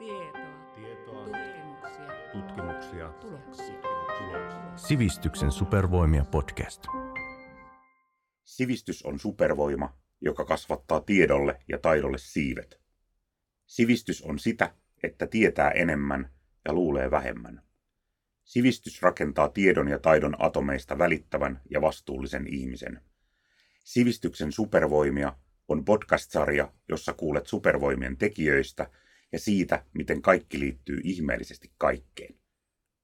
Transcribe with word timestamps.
Tietoa. 0.00 0.74
Tietoa. 0.74 1.24
Tutkimuksia. 1.24 2.32
Tutkimuksia. 2.32 3.08
Tuloksia. 3.08 3.80
Tuloksia. 4.18 4.76
Sivistyksen 4.76 5.52
supervoimia 5.52 6.24
podcast. 6.24 6.86
Sivistys 8.44 9.02
on 9.02 9.18
supervoima, 9.18 9.96
joka 10.20 10.44
kasvattaa 10.44 11.00
tiedolle 11.00 11.60
ja 11.68 11.78
taidolle 11.78 12.18
siivet. 12.18 12.80
Sivistys 13.66 14.22
on 14.22 14.38
sitä, 14.38 14.74
että 15.02 15.26
tietää 15.26 15.70
enemmän 15.70 16.30
ja 16.64 16.72
luulee 16.72 17.10
vähemmän. 17.10 17.62
Sivistys 18.44 19.02
rakentaa 19.02 19.48
tiedon 19.48 19.88
ja 19.88 19.98
taidon 19.98 20.36
atomeista 20.38 20.98
välittävän 20.98 21.60
ja 21.70 21.80
vastuullisen 21.80 22.46
ihmisen. 22.46 23.00
Sivistyksen 23.84 24.52
supervoimia 24.52 25.36
on 25.68 25.84
podcast-sarja, 25.84 26.72
jossa 26.88 27.12
kuulet 27.12 27.46
supervoimien 27.46 28.16
tekijöistä 28.16 28.90
ja 29.32 29.38
siitä, 29.38 29.84
miten 29.94 30.22
kaikki 30.22 30.60
liittyy 30.60 31.00
ihmeellisesti 31.04 31.72
kaikkeen. 31.78 32.34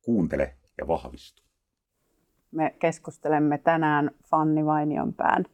Kuuntele 0.02 0.56
ja 0.78 0.88
vahvistu. 0.88 1.42
Me 2.50 2.74
keskustelemme 2.78 3.58
tänään 3.58 4.10
Fanni 4.30 4.64
Vainionpään 4.64 5.44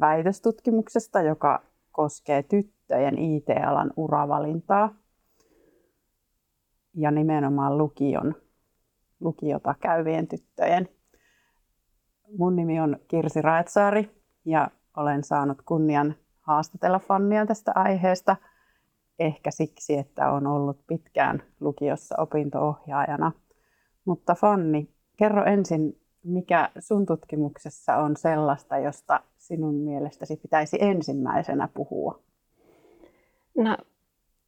väitöstutkimuksesta, 0.00 1.22
joka 1.22 1.62
koskee 1.92 2.42
tyttöjen 2.42 3.18
IT-alan 3.18 3.92
uravalintaa 3.96 4.94
ja 6.94 7.10
nimenomaan 7.10 7.78
lukion, 7.78 8.34
lukiota 9.20 9.74
käyvien 9.80 10.28
tyttöjen. 10.28 10.88
Mun 12.38 12.56
nimi 12.56 12.80
on 12.80 12.96
Kirsi 13.08 13.42
Raetsaari 13.42 14.10
ja 14.44 14.68
olen 14.96 15.24
saanut 15.24 15.62
kunnian 15.62 16.14
haastatella 16.40 16.98
Fannia 16.98 17.46
tästä 17.46 17.72
aiheesta. 17.74 18.36
Ehkä 19.18 19.50
siksi, 19.50 19.96
että 19.96 20.30
on 20.30 20.46
ollut 20.46 20.86
pitkään 20.86 21.42
lukiossa 21.60 22.14
opintoohjaajana. 22.18 23.32
Mutta 24.04 24.34
Fanni, 24.34 24.88
kerro 25.16 25.44
ensin, 25.44 26.00
mikä 26.24 26.70
sun 26.78 27.06
tutkimuksessa 27.06 27.96
on 27.96 28.16
sellaista, 28.16 28.78
josta 28.78 29.20
sinun 29.38 29.74
mielestäsi 29.74 30.36
pitäisi 30.36 30.78
ensimmäisenä 30.80 31.68
puhua? 31.74 32.18
No, 33.56 33.76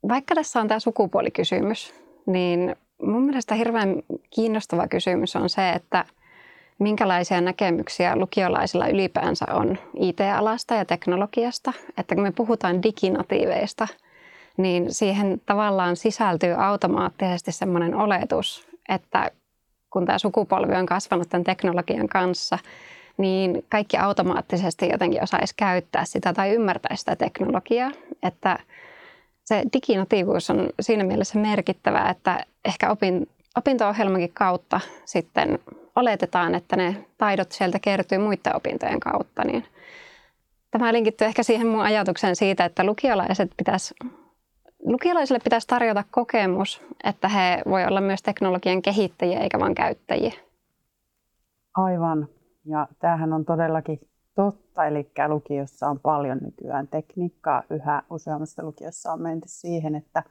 vaikka 0.08 0.34
tässä 0.34 0.60
on 0.60 0.68
tämä 0.68 0.80
sukupuolikysymys, 0.80 1.94
niin 2.26 2.76
mun 3.02 3.22
mielestä 3.22 3.54
hirveän 3.54 4.02
kiinnostava 4.30 4.88
kysymys 4.88 5.36
on 5.36 5.48
se, 5.48 5.70
että 5.70 6.04
minkälaisia 6.78 7.40
näkemyksiä 7.40 8.16
lukiolaisilla 8.16 8.88
ylipäänsä 8.88 9.46
on 9.52 9.78
IT-alasta 10.00 10.74
ja 10.74 10.84
teknologiasta. 10.84 11.72
Että 11.98 12.14
kun 12.14 12.24
me 12.24 12.32
puhutaan 12.32 12.82
diginatiiveista, 12.82 13.88
niin 14.56 14.94
siihen 14.94 15.40
tavallaan 15.46 15.96
sisältyy 15.96 16.54
automaattisesti 16.64 17.52
sellainen 17.52 17.94
oletus, 17.94 18.68
että 18.88 19.30
kun 19.90 20.06
tämä 20.06 20.18
sukupolvi 20.18 20.74
on 20.74 20.86
kasvanut 20.86 21.28
tämän 21.28 21.44
teknologian 21.44 22.08
kanssa, 22.08 22.58
niin 23.16 23.64
kaikki 23.68 23.96
automaattisesti 23.96 24.88
jotenkin 24.88 25.22
osaisi 25.22 25.54
käyttää 25.56 26.04
sitä 26.04 26.32
tai 26.32 26.50
ymmärtää 26.50 26.96
sitä 26.96 27.16
teknologiaa. 27.16 27.90
Että 28.22 28.58
se 29.44 29.62
diginatiivuus 29.72 30.50
on 30.50 30.70
siinä 30.80 31.04
mielessä 31.04 31.38
merkittävää, 31.38 32.10
että 32.10 32.44
ehkä 32.64 32.90
opin, 32.90 33.28
opinto-ohjelmankin 33.56 34.32
kautta 34.34 34.80
sitten 35.04 35.58
oletetaan, 35.96 36.54
että 36.54 36.76
ne 36.76 37.06
taidot 37.18 37.52
sieltä 37.52 37.78
kertyy 37.78 38.18
muiden 38.18 38.56
opintojen 38.56 39.00
kautta. 39.00 39.44
Niin 39.44 39.64
tämä 40.70 40.92
linkittyy 40.92 41.26
ehkä 41.26 41.42
siihen 41.42 41.66
mun 41.66 41.80
ajatukseen 41.80 42.36
siitä, 42.36 42.64
että 42.64 42.84
lukiolaiset 42.84 43.50
pitäisi 43.56 43.94
lukiolaisille 44.86 45.40
pitäisi 45.44 45.66
tarjota 45.66 46.04
kokemus, 46.10 46.82
että 47.04 47.28
he 47.28 47.62
voi 47.66 47.84
olla 47.84 48.00
myös 48.00 48.22
teknologian 48.22 48.82
kehittäjiä 48.82 49.40
eikä 49.40 49.58
vain 49.58 49.74
käyttäjiä. 49.74 50.32
Aivan. 51.74 52.28
Ja 52.64 52.88
tämähän 52.98 53.32
on 53.32 53.44
todellakin 53.44 54.00
totta, 54.34 54.86
eli 54.86 55.10
lukiossa 55.28 55.88
on 55.88 56.00
paljon 56.00 56.38
nykyään 56.42 56.88
tekniikkaa. 56.88 57.62
Yhä 57.70 58.02
useammassa 58.10 58.62
lukiossa 58.62 59.12
on 59.12 59.22
menty 59.22 59.48
siihen, 59.48 59.94
että 59.94 60.22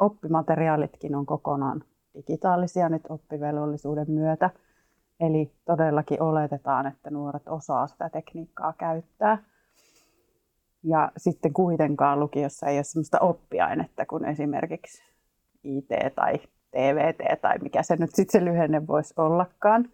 oppimateriaalitkin 0.00 1.14
on 1.14 1.26
kokonaan 1.26 1.84
digitaalisia 2.14 2.88
nyt 2.88 3.02
oppivelvollisuuden 3.08 4.10
myötä. 4.10 4.50
Eli 5.20 5.52
todellakin 5.64 6.22
oletetaan, 6.22 6.86
että 6.86 7.10
nuoret 7.10 7.48
osaa 7.48 7.86
sitä 7.86 8.10
tekniikkaa 8.10 8.72
käyttää. 8.78 9.38
Ja 10.84 11.12
sitten 11.16 11.52
kuitenkaan 11.52 12.20
lukiossa 12.20 12.66
ei 12.66 12.76
ole 12.76 12.84
sellaista 12.84 13.20
oppiainetta 13.20 14.06
kuin 14.06 14.24
esimerkiksi 14.24 15.02
IT 15.64 15.88
tai 16.14 16.38
TVT 16.70 17.40
tai 17.42 17.58
mikä 17.58 17.82
se 17.82 17.96
nyt 17.96 18.14
sitten 18.14 18.40
se 18.40 18.44
lyhenne 18.44 18.86
voisi 18.86 19.14
ollakaan. 19.16 19.88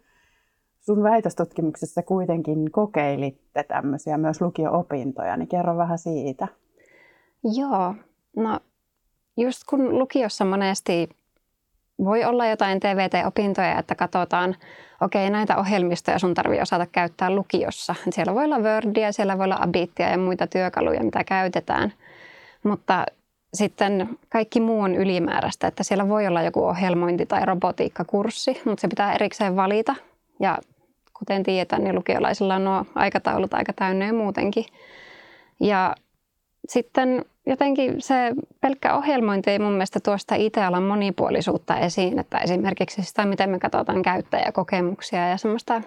Sun 0.79 1.03
väitöstutkimuksessa 1.03 2.03
kuitenkin 2.03 2.71
kokeilitte 2.71 3.63
tämmöisiä 3.63 4.17
myös 4.17 4.41
lukio-opintoja, 4.41 5.37
niin 5.37 5.47
kerro 5.47 5.77
vähän 5.77 5.97
siitä. 5.97 6.47
Joo, 7.43 7.95
no 8.35 8.59
just 9.37 9.61
kun 9.69 9.99
lukiossa 9.99 10.45
monesti 10.45 11.09
voi 12.03 12.23
olla 12.23 12.47
jotain 12.47 12.79
TVT-opintoja, 12.79 13.79
että 13.79 13.95
katsotaan, 13.95 14.55
okei, 15.01 15.27
okay, 15.27 15.29
näitä 15.29 15.57
ohjelmistoja 15.57 16.19
sun 16.19 16.33
tarvii 16.33 16.61
osata 16.61 16.85
käyttää 16.85 17.29
lukiossa. 17.29 17.95
Siellä 18.09 18.35
voi 18.35 18.45
olla 18.45 18.59
Wordia, 18.59 19.11
siellä 19.11 19.37
voi 19.37 19.43
olla 19.43 19.59
Abitia 19.61 20.09
ja 20.09 20.17
muita 20.17 20.47
työkaluja, 20.47 21.03
mitä 21.03 21.23
käytetään. 21.23 21.93
Mutta 22.63 23.05
sitten 23.53 24.09
kaikki 24.29 24.59
muu 24.59 24.81
on 24.81 24.95
ylimääräistä, 24.95 25.67
että 25.67 25.83
siellä 25.83 26.09
voi 26.09 26.27
olla 26.27 26.41
joku 26.41 26.65
ohjelmointi- 26.65 27.25
tai 27.25 27.45
robotiikkakurssi, 27.45 28.61
mutta 28.65 28.81
se 28.81 28.87
pitää 28.87 29.13
erikseen 29.13 29.55
valita. 29.55 29.95
Ja 30.39 30.57
kuten 31.19 31.43
tiedetään, 31.43 31.83
niin 31.83 31.95
lukiolaisilla 31.95 32.55
on 32.55 32.63
nuo 32.63 32.85
aikataulut 32.95 33.53
aika 33.53 33.73
täynnä 33.73 34.05
ja 34.05 34.13
muutenkin. 34.13 34.65
Ja 35.59 35.95
sitten 36.69 37.25
jotenkin 37.45 38.01
se 38.01 38.15
pelkkä 38.61 38.95
ohjelmointi 38.95 39.49
ei 39.49 39.59
mun 39.59 39.71
mielestä 39.71 39.99
tuosta 39.99 40.35
IT-alan 40.35 40.83
monipuolisuutta 40.83 41.77
esiin, 41.77 42.19
että 42.19 42.37
esimerkiksi 42.37 43.03
sitä, 43.03 43.25
miten 43.25 43.49
me 43.49 43.59
katsotaan 43.59 44.01
käyttäjäkokemuksia 44.01 45.29
ja 45.29 45.37
semmoista 45.37 45.81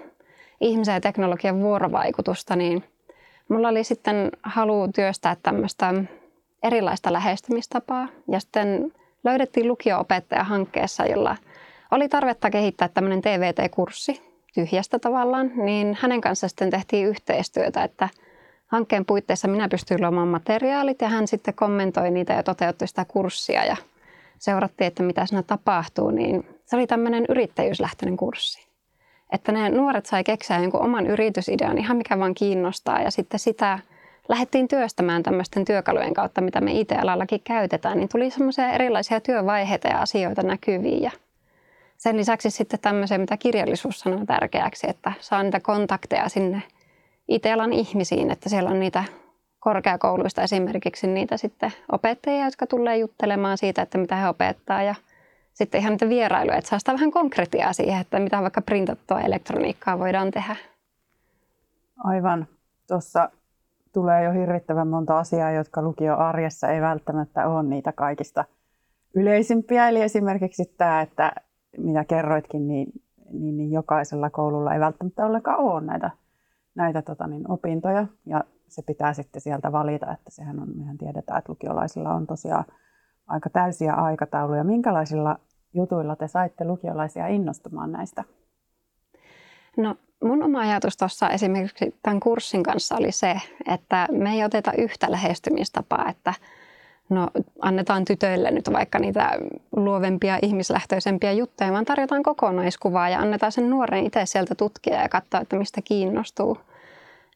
ihmisen 0.60 0.94
ja 0.94 1.00
teknologian 1.00 1.60
vuorovaikutusta, 1.60 2.56
niin 2.56 2.84
mulla 3.48 3.69
oli 3.69 3.84
sitten 3.84 4.31
halu 4.43 4.88
työstää 4.94 5.37
tämmöistä 5.43 5.94
erilaista 6.62 7.12
lähestymistapaa. 7.12 8.09
Ja 8.31 8.41
sitten 8.41 8.93
löydettiin 9.25 9.69
lukio-opettaja 9.69 10.44
hankkeessa, 10.44 11.06
jolla 11.06 11.37
oli 11.91 12.09
tarvetta 12.09 12.50
kehittää 12.50 12.88
tämmöinen 12.88 13.22
TVT-kurssi 13.22 14.22
tyhjästä 14.54 14.98
tavallaan, 14.98 15.50
niin 15.56 15.98
hänen 16.00 16.20
kanssa 16.20 16.48
sitten 16.48 16.70
tehtiin 16.70 17.06
yhteistyötä, 17.06 17.84
että– 17.84 18.09
hankkeen 18.75 19.05
puitteissa 19.05 19.49
minä 19.49 19.69
pystyin 19.69 20.01
luomaan 20.01 20.29
materiaalit 20.29 21.01
ja 21.01 21.09
hän 21.09 21.29
sitten 21.29 21.55
kommentoi 21.55 22.11
niitä 22.11 22.33
ja 22.33 22.43
toteutti 22.43 22.87
sitä 22.87 23.05
kurssia 23.05 23.65
ja 23.65 23.77
seurattiin, 24.39 24.89
että 24.89 25.03
mitä 25.03 25.27
siinä 25.27 25.43
tapahtuu, 25.43 26.11
niin 26.11 26.47
se 26.67 26.77
oli 26.77 26.87
tämmöinen 26.87 27.25
yrittäjyyslähtöinen 27.29 28.17
kurssi. 28.17 28.67
Että 29.33 29.53
ne 29.53 29.71
nuoret 29.71 30.07
sai 30.07 30.25
keksiä 30.25 30.59
jonkun 30.59 30.81
oman 30.83 31.07
yritysidean, 31.07 31.79
ihan 31.79 31.97
mikä 31.97 32.19
vaan 32.19 32.35
kiinnostaa 32.35 33.03
ja 33.03 33.11
sitten 33.11 33.41
sitä 33.41 33.79
lähdettiin 34.29 34.69
työstämään 34.69 35.23
tämmöisten 35.23 35.65
työkalujen 35.65 36.15
kautta, 36.15 36.41
mitä 36.41 36.61
me 36.61 36.73
IT-alallakin 36.73 37.41
käytetään, 37.45 37.99
niin 37.99 38.09
tuli 38.09 38.31
semmoisia 38.31 38.73
erilaisia 38.73 39.21
työvaiheita 39.21 39.89
ja 39.89 40.01
asioita 40.01 40.43
näkyviin 40.43 41.03
ja 41.03 41.11
sen 41.97 42.17
lisäksi 42.17 42.51
sitten 42.51 42.81
tämmöisiä, 42.81 43.19
mitä 43.19 43.37
kirjallisuus 43.37 44.01
sanoo 44.01 44.27
tärkeäksi, 44.27 44.91
että 44.91 45.12
saa 45.21 45.43
niitä 45.43 45.61
kontakteja 45.61 46.29
sinne 46.29 46.62
IT-alan 47.29 47.73
ihmisiin, 47.73 48.31
että 48.31 48.49
siellä 48.49 48.71
on 48.71 48.81
niitä 48.81 49.05
korkeakouluista 49.61 50.43
esimerkiksi 50.43 51.07
niitä 51.07 51.37
sitten 51.37 51.73
opettajia, 51.93 52.45
jotka 52.45 52.67
tulee 52.67 52.99
juttelemaan 52.99 53.59
siitä, 53.59 53.83
että 53.83 53.99
mitä 53.99 54.17
he 54.17 54.29
opettaa 54.29 54.83
ja 54.83 54.95
sitten 55.55 55.81
ihan 55.81 55.91
niitä 55.91 56.09
vierailuja, 56.09 56.56
että 56.56 56.71
saa 56.71 56.79
sitä 56.79 56.93
vähän 56.93 57.11
konkretiaa 57.11 57.73
siihen, 57.73 58.00
että 58.00 58.19
mitä 58.19 58.43
vaikka 58.43 58.62
printattua 58.62 59.21
elektroniikkaa 59.21 59.99
voidaan 59.99 60.31
tehdä. 60.31 60.56
Aivan. 62.05 62.47
Tuossa 62.88 63.29
tulee 63.93 64.25
jo 64.25 64.32
hirvittävän 64.32 64.88
monta 64.88 65.19
asiaa, 65.19 65.50
jotka 65.50 65.82
lukio-arjessa 65.82 66.69
ei 66.69 66.81
välttämättä 66.81 67.49
ole 67.49 67.62
niitä 67.62 67.93
kaikista 67.93 68.44
yleisimpiä. 69.15 69.88
Eli 69.88 70.03
esimerkiksi 70.03 70.75
tämä, 70.79 71.00
että 71.00 71.32
mitä 71.79 72.05
kerroitkin, 72.05 72.69
niin, 72.69 72.93
niin, 73.32 73.56
niin 73.56 73.73
jokaisella 73.73 74.31
koululla 74.31 74.75
ei 74.75 74.81
välttämättä 74.81 75.27
ollenkaan 75.27 75.59
ole 75.59 75.81
näitä 75.81 76.11
näitä 76.75 77.03
tota, 77.03 77.26
niin, 77.26 77.50
opintoja 77.50 78.06
ja 78.26 78.44
se 78.69 78.82
pitää 78.82 79.12
sitten 79.12 79.41
sieltä 79.41 79.73
valita, 79.73 80.12
että 80.12 80.31
sehän 80.31 80.61
on, 80.61 80.69
mehän 80.76 80.99
tiedetään, 80.99 81.38
että 81.38 81.53
lukiolaisilla 81.53 82.15
on 82.15 82.26
tosiaan 82.26 82.65
aika 83.26 83.50
täysiä 83.50 83.94
aikatauluja. 83.94 84.65
Minkälaisilla 84.65 85.38
jutuilla 85.75 86.17
te 86.17 86.29
saitte 86.29 86.65
lukiolaisia 86.65 87.26
innostumaan 87.26 87.93
näistä? 87.93 88.25
No 89.76 89.97
mun 90.25 90.43
oma 90.43 90.61
ajatus 90.61 90.97
tuossa 90.97 91.31
esimerkiksi 91.31 91.94
tämän 92.03 92.21
kurssin 92.21 92.62
kanssa 92.62 92.97
oli 92.97 93.12
se, 93.12 93.37
että 93.69 94.09
me 94.12 94.32
ei 94.32 94.44
oteta 94.44 94.73
yhtä 94.79 95.11
lähestymistapaa, 95.11 96.09
että 96.09 96.35
no 97.09 97.29
annetaan 97.61 98.05
tytöille 98.05 98.51
nyt 98.51 98.73
vaikka 98.73 98.99
niitä 98.99 99.39
luovempia, 99.77 100.39
ihmislähtöisempiä 100.43 101.33
juttuja, 101.33 101.73
vaan 101.73 101.85
tarjotaan 101.85 102.23
kokonaiskuvaa 102.23 103.09
ja 103.09 103.19
annetaan 103.19 103.53
sen 103.53 103.71
nuoren 103.71 104.06
itse 104.06 104.27
sieltä 104.27 104.55
tutkia 104.55 105.03
ja 105.03 105.09
katsoa, 105.09 105.41
että 105.41 105.56
mistä 105.56 105.81
kiinnostuu. 105.85 106.59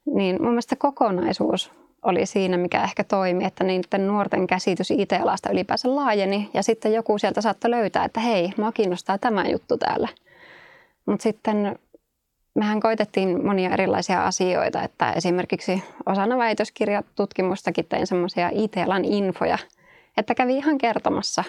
Niin 0.04 0.36
mun 0.42 0.50
mielestä 0.50 0.76
kokonaisuus 0.76 1.72
oli 2.02 2.26
siinä, 2.26 2.56
mikä 2.56 2.82
ehkä 2.82 3.04
toimi, 3.04 3.44
että 3.44 3.64
niiden 3.64 4.06
nuorten 4.06 4.46
käsitys 4.46 4.90
IT-alasta 4.90 5.50
ylipäänsä 5.50 5.96
laajeni 5.96 6.50
ja 6.54 6.62
sitten 6.62 6.92
joku 6.92 7.18
sieltä 7.18 7.40
saattoi 7.40 7.70
löytää, 7.70 8.04
että 8.04 8.20
hei, 8.20 8.52
mua 8.56 8.72
kiinnostaa 8.72 9.18
tämä 9.18 9.44
juttu 9.48 9.78
täällä. 9.78 10.08
Mutta 11.06 11.22
sitten 11.22 11.78
mehän 12.54 12.80
koitettiin 12.80 13.46
monia 13.46 13.70
erilaisia 13.70 14.24
asioita, 14.24 14.82
että 14.82 15.12
esimerkiksi 15.12 15.82
osana 16.06 16.38
väitöskirjatutkimustakin 16.38 17.86
tein 17.88 18.06
semmoisia 18.06 18.50
IT-alan 18.52 19.04
infoja, 19.04 19.58
että 20.16 20.34
kävi 20.34 20.56
ihan 20.56 20.78
kertomassa 20.78 21.44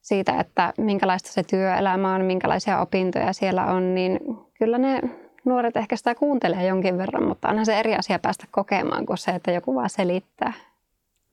siitä, 0.00 0.40
että 0.40 0.72
minkälaista 0.78 1.32
se 1.32 1.42
työelämä 1.42 2.14
on, 2.14 2.24
minkälaisia 2.24 2.80
opintoja 2.80 3.32
siellä 3.32 3.66
on, 3.66 3.94
niin 3.94 4.20
kyllä 4.58 4.78
ne 4.78 5.00
nuoret 5.44 5.76
ehkä 5.76 5.96
sitä 5.96 6.14
kuuntelee 6.14 6.66
jonkin 6.66 6.98
verran, 6.98 7.28
mutta 7.28 7.48
onhan 7.48 7.66
se 7.66 7.78
eri 7.78 7.94
asia 7.94 8.18
päästä 8.18 8.46
kokemaan 8.50 9.06
kuin 9.06 9.18
se, 9.18 9.30
että 9.30 9.50
joku 9.50 9.74
vaan 9.74 9.90
selittää. 9.90 10.52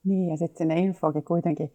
Niin, 0.04 0.30
ja 0.30 0.36
sitten 0.36 0.58
sinne 0.58 0.80
infokin 0.80 1.24
kuitenkin 1.24 1.72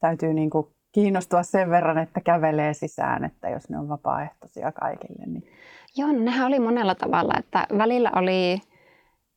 täytyy 0.00 0.34
niinku 0.34 0.72
kiinnostua 0.92 1.42
sen 1.42 1.70
verran, 1.70 1.98
että 1.98 2.20
kävelee 2.20 2.74
sisään, 2.74 3.24
että 3.24 3.48
jos 3.48 3.70
ne 3.70 3.78
on 3.78 3.88
vapaaehtoisia 3.88 4.72
kaikille. 4.72 5.26
Niin... 5.26 5.50
Joo, 5.96 6.12
no 6.12 6.18
nehän 6.18 6.46
oli 6.46 6.58
monella 6.58 6.94
tavalla, 6.94 7.34
että 7.38 7.66
välillä 7.78 8.10
oli 8.14 8.60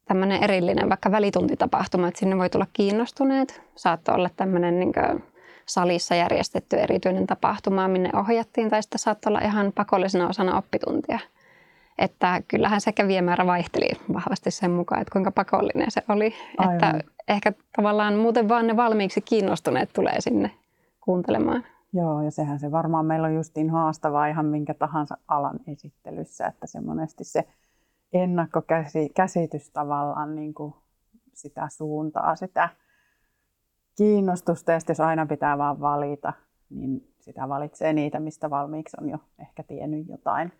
tämmöinen 0.06 0.44
erillinen 0.44 0.89
vaikka 0.89 1.12
välituntitapahtuma, 1.12 2.07
että 2.07 2.19
sinne 2.19 2.38
voi 2.38 2.50
tulla 2.50 2.68
kiinnostuneet. 2.74 3.62
Saattoi 3.75 4.15
olla 4.15 4.30
tämmöinen 4.36 4.80
niin 4.80 4.94
salissa 5.65 6.15
järjestetty 6.15 6.77
erityinen 6.77 7.27
tapahtuma, 7.27 7.88
minne 7.88 8.09
ohjattiin, 8.13 8.69
tai 8.69 8.83
sitten 8.83 9.00
saattoi 9.00 9.30
olla 9.30 9.39
ihan 9.39 9.71
pakollisena 9.75 10.30
osana 10.30 10.57
oppituntia. 10.57 11.19
Että 11.98 12.42
kyllähän 12.48 12.81
se 12.81 12.92
kävijämäärä 12.92 13.45
vaihteli 13.45 13.89
vahvasti 14.13 14.51
sen 14.51 14.71
mukaan, 14.71 15.01
että 15.01 15.12
kuinka 15.12 15.31
pakollinen 15.31 15.92
se 15.92 16.03
oli. 16.09 16.33
Aivan. 16.57 16.74
Että 16.75 16.94
ehkä 17.27 17.53
tavallaan 17.75 18.15
muuten 18.15 18.50
vaan 18.50 18.68
ne 18.68 18.77
valmiiksi 18.77 19.21
kiinnostuneet 19.21 19.89
tulee 19.94 20.21
sinne 20.21 20.51
kuuntelemaan. 21.01 21.65
Joo, 21.93 22.21
ja 22.21 22.31
sehän 22.31 22.59
se 22.59 22.71
varmaan 22.71 23.05
meillä 23.05 23.27
on 23.27 23.35
justiin 23.35 23.69
haastavaa 23.69 24.27
ihan 24.27 24.45
minkä 24.45 24.73
tahansa 24.73 25.17
alan 25.27 25.59
esittelyssä, 25.67 26.47
että 26.47 26.67
se 26.67 26.81
monesti 26.81 27.23
se 27.23 27.47
ennakkokäsitys 28.13 29.69
tavallaan 29.73 30.35
niin 30.35 30.53
kuin 30.53 30.73
sitä 31.33 31.67
suuntaa, 31.69 32.35
sitä 32.35 32.69
kiinnostusta, 33.97 34.71
ja 34.71 34.79
jos 34.89 34.99
aina 34.99 35.25
pitää 35.25 35.57
vaan 35.57 35.79
valita, 35.79 36.33
niin 36.69 37.13
sitä 37.19 37.49
valitsee 37.49 37.93
niitä, 37.93 38.19
mistä 38.19 38.49
valmiiksi 38.49 38.97
on 39.01 39.09
jo 39.09 39.17
ehkä 39.39 39.63
tiennyt 39.63 40.07
jotain. 40.07 40.51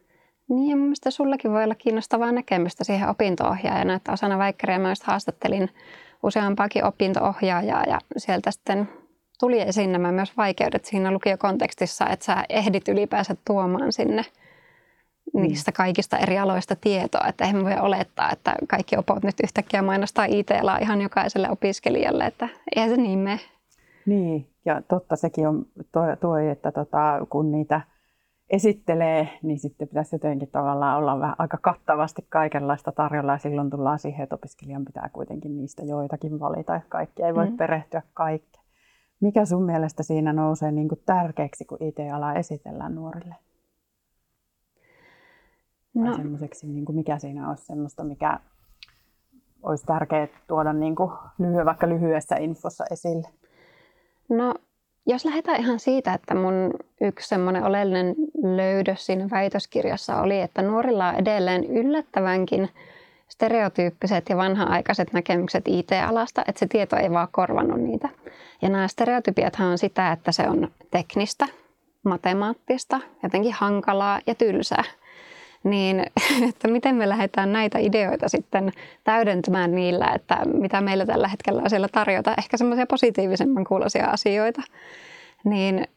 Niin 0.50 0.70
ja 0.70 0.76
mielestäni 0.76 1.12
sullakin 1.12 1.52
voi 1.52 1.64
olla 1.64 1.76
kiinnostavaa 1.76 2.32
näkemystä 2.32 2.84
siihen 2.84 3.10
opinto-ohjaajana, 3.10 3.94
että 3.94 4.12
osana 4.12 4.38
väikkäriä 4.38 4.80
myös 4.80 5.04
haastattelin 5.04 5.70
useampaakin 6.24 6.86
opinto-ohjaajaa 6.86 7.84
ja 7.84 8.00
sieltä 8.18 8.52
sitten 8.52 8.90
tuli 9.42 9.62
esiin 9.62 9.92
nämä 9.92 10.12
myös 10.12 10.38
vaikeudet 10.38 10.86
siinä 10.86 11.12
lukiokontekstissa, 11.12 12.10
että 12.10 12.26
sä 12.26 12.46
ehdit 12.50 12.88
ylipäänsä 12.88 13.36
tuomaan 13.48 13.92
sinne 13.92 14.26
niistä 15.34 15.72
kaikista 15.72 16.18
eri 16.18 16.40
aloista 16.40 16.76
tietoa. 16.76 17.28
Että 17.28 17.46
eihän 17.46 17.64
voi 17.64 17.80
olettaa, 17.80 18.32
että 18.32 18.56
kaikki 18.70 18.98
opot 18.98 19.24
nyt 19.24 19.36
yhtäkkiä 19.44 19.82
mainostaa 19.82 20.26
IT-alaa 20.26 20.78
ihan 20.78 21.02
jokaiselle 21.02 21.50
opiskelijalle, 21.50 22.26
että 22.26 22.50
eihän 22.76 22.90
se 22.90 22.98
niin 22.98 23.20
mene. 23.20 23.40
Niin, 24.06 24.48
ja 24.66 24.82
totta 24.82 25.16
sekin 25.16 25.48
on 25.48 25.66
tuo, 25.92 26.04
tuo 26.22 26.38
että 26.38 26.72
tota, 26.72 27.26
kun 27.30 27.52
niitä 27.52 27.82
esittelee, 28.50 29.30
niin 29.44 29.60
sitten 29.60 29.88
pitäisi 29.88 30.16
jotenkin 30.16 30.48
tavallaan 30.52 30.98
olla 30.98 31.20
vähän 31.20 31.36
aika 31.38 31.58
kattavasti 31.62 32.26
kaikenlaista 32.30 32.92
tarjolla 32.92 33.32
ja 33.32 33.38
silloin 33.38 33.70
tullaan 33.70 34.00
siihen, 34.00 34.24
että 34.24 34.36
opiskelijan 34.36 34.86
pitää 34.86 35.10
kuitenkin 35.14 35.58
niistä 35.58 35.84
joitakin 35.84 36.40
valita 36.40 36.74
ja 36.74 36.82
kaikki 36.90 37.24
ei 37.24 37.36
voi 37.36 37.50
mm. 37.50 37.58
perehtyä 37.58 38.02
kaikkeen. 38.14 38.61
Mikä 39.22 39.46
sun 39.46 39.64
mielestä 39.64 40.04
siinä 40.04 40.34
nousee 40.34 40.72
niin 40.72 40.88
kuin 40.88 41.02
tärkeäksi, 41.06 41.66
kun 41.66 41.78
IT-alaa 41.82 42.36
esitellään 42.36 42.96
nuorille? 42.96 43.36
No. 45.94 46.16
semmoiseksi, 46.16 46.68
niin 46.68 46.86
kuin 46.86 46.96
mikä 46.96 47.20
siinä 47.20 47.50
olisi 47.50 47.66
semmoista, 47.66 48.04
mikä 48.04 48.40
olisi 49.64 49.86
tärkeää 49.86 50.28
tuoda 50.48 50.74
niin 50.74 50.96
kuin 50.96 51.12
lyhy- 51.40 51.66
vaikka 51.66 51.90
lyhyessä 51.90 52.36
infossa 52.36 52.86
esille? 52.92 53.28
No, 54.30 54.54
jos 55.06 55.26
lähdetään 55.26 55.60
ihan 55.62 55.80
siitä, 55.80 56.14
että 56.14 56.36
mun 56.36 56.74
yksi 57.02 57.28
semmoinen 57.28 57.64
oleellinen 57.64 58.16
löydös 58.44 59.06
siinä 59.06 59.28
väitöskirjassa 59.32 60.22
oli, 60.22 60.42
että 60.42 60.62
nuorilla 60.62 61.10
on 61.10 61.16
edelleen 61.16 61.64
yllättävänkin 61.64 62.70
stereotyyppiset 63.32 64.30
ja 64.30 64.38
vanha-aikaiset 64.38 65.14
näkemykset 65.14 65.64
IT-alasta, 65.68 66.42
että 66.48 66.60
se 66.60 66.68
tieto 66.68 66.96
ei 66.96 67.12
vaan 67.12 67.28
korvannut 67.32 67.82
niitä. 67.82 68.10
Ja 68.62 68.70
nämä 68.70 68.88
stereotypiathan 68.88 69.68
on 69.68 69.78
sitä, 69.78 70.12
että 70.12 70.32
se 70.32 70.50
on 70.50 70.72
teknistä, 70.92 71.48
matemaattista, 72.04 73.00
jotenkin 73.24 73.54
hankalaa 73.54 74.20
ja 74.28 74.36
tylsää. 74.36 74.84
Niin, 75.64 76.00
että 76.50 76.68
miten 76.68 76.96
me 76.96 77.10
lähdetään 77.10 77.54
näitä 77.54 77.80
ideoita 77.80 78.30
sitten 78.30 78.72
täydentämään 79.04 79.76
niillä, 79.76 80.12
että 80.16 80.38
mitä 80.54 80.82
meillä 80.82 81.06
tällä 81.06 81.28
hetkellä 81.28 81.62
on 81.62 81.70
siellä 81.70 81.88
tarjota, 81.88 82.36
ehkä 82.38 82.58
semmoisia 82.58 82.86
positiivisemman 82.86 83.64
kuuloisia 83.64 84.06
asioita. 84.06 84.62
Niin 85.44 85.88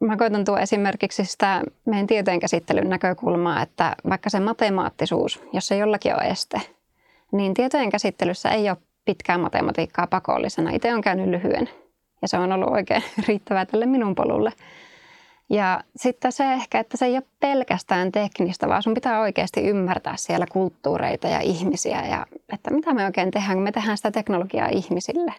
mä 0.00 0.16
koitan 0.16 0.44
tuoda 0.44 0.60
esimerkiksi 0.60 1.24
sitä 1.24 1.62
meidän 1.84 2.06
tietojenkäsittelyn 2.06 2.88
näkökulmaa, 2.88 3.62
että 3.62 3.96
vaikka 4.08 4.30
se 4.30 4.40
matemaattisuus, 4.40 5.42
jos 5.52 5.66
se 5.66 5.76
jollakin 5.76 6.14
on 6.14 6.22
este, 6.22 6.60
niin 7.32 7.54
tietojen 7.54 7.90
käsittelyssä 7.90 8.50
ei 8.50 8.70
ole 8.70 8.78
pitkää 9.04 9.38
matematiikkaa 9.38 10.06
pakollisena. 10.06 10.70
Itse 10.70 10.94
on 10.94 11.00
käynyt 11.00 11.28
lyhyen 11.28 11.68
ja 12.22 12.28
se 12.28 12.38
on 12.38 12.52
ollut 12.52 12.70
oikein 12.70 13.02
riittävää 13.28 13.66
tälle 13.66 13.86
minun 13.86 14.14
polulle. 14.14 14.52
Ja 15.50 15.80
sitten 15.96 16.32
se 16.32 16.52
ehkä, 16.52 16.80
että 16.80 16.96
se 16.96 17.06
ei 17.06 17.14
ole 17.14 17.22
pelkästään 17.40 18.12
teknistä, 18.12 18.68
vaan 18.68 18.82
sun 18.82 18.94
pitää 18.94 19.20
oikeasti 19.20 19.60
ymmärtää 19.60 20.16
siellä 20.16 20.46
kulttuureita 20.52 21.28
ja 21.28 21.40
ihmisiä 21.40 22.06
ja 22.06 22.26
että 22.52 22.70
mitä 22.70 22.94
me 22.94 23.04
oikein 23.04 23.30
tehdään, 23.30 23.54
kun 23.54 23.62
me 23.62 23.72
tehdään 23.72 23.96
sitä 23.96 24.10
teknologiaa 24.10 24.68
ihmisille. 24.68 25.34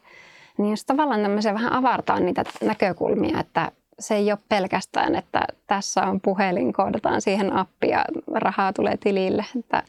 Niin 0.57 0.69
jos 0.69 0.85
tavallaan 0.85 1.21
tämmöisiä 1.21 1.53
vähän 1.53 1.73
avartaa 1.73 2.19
niitä 2.19 2.43
näkökulmia, 2.63 3.39
että 3.39 3.71
se 3.99 4.15
ei 4.15 4.31
ole 4.31 4.39
pelkästään, 4.49 5.15
että 5.15 5.41
tässä 5.67 6.01
on 6.01 6.21
puhelin, 6.21 6.73
koodataan 6.73 7.21
siihen 7.21 7.53
appi 7.53 7.89
ja 7.89 8.05
rahaa 8.33 8.73
tulee 8.73 8.97
tilille. 8.97 9.45
Että 9.59 9.83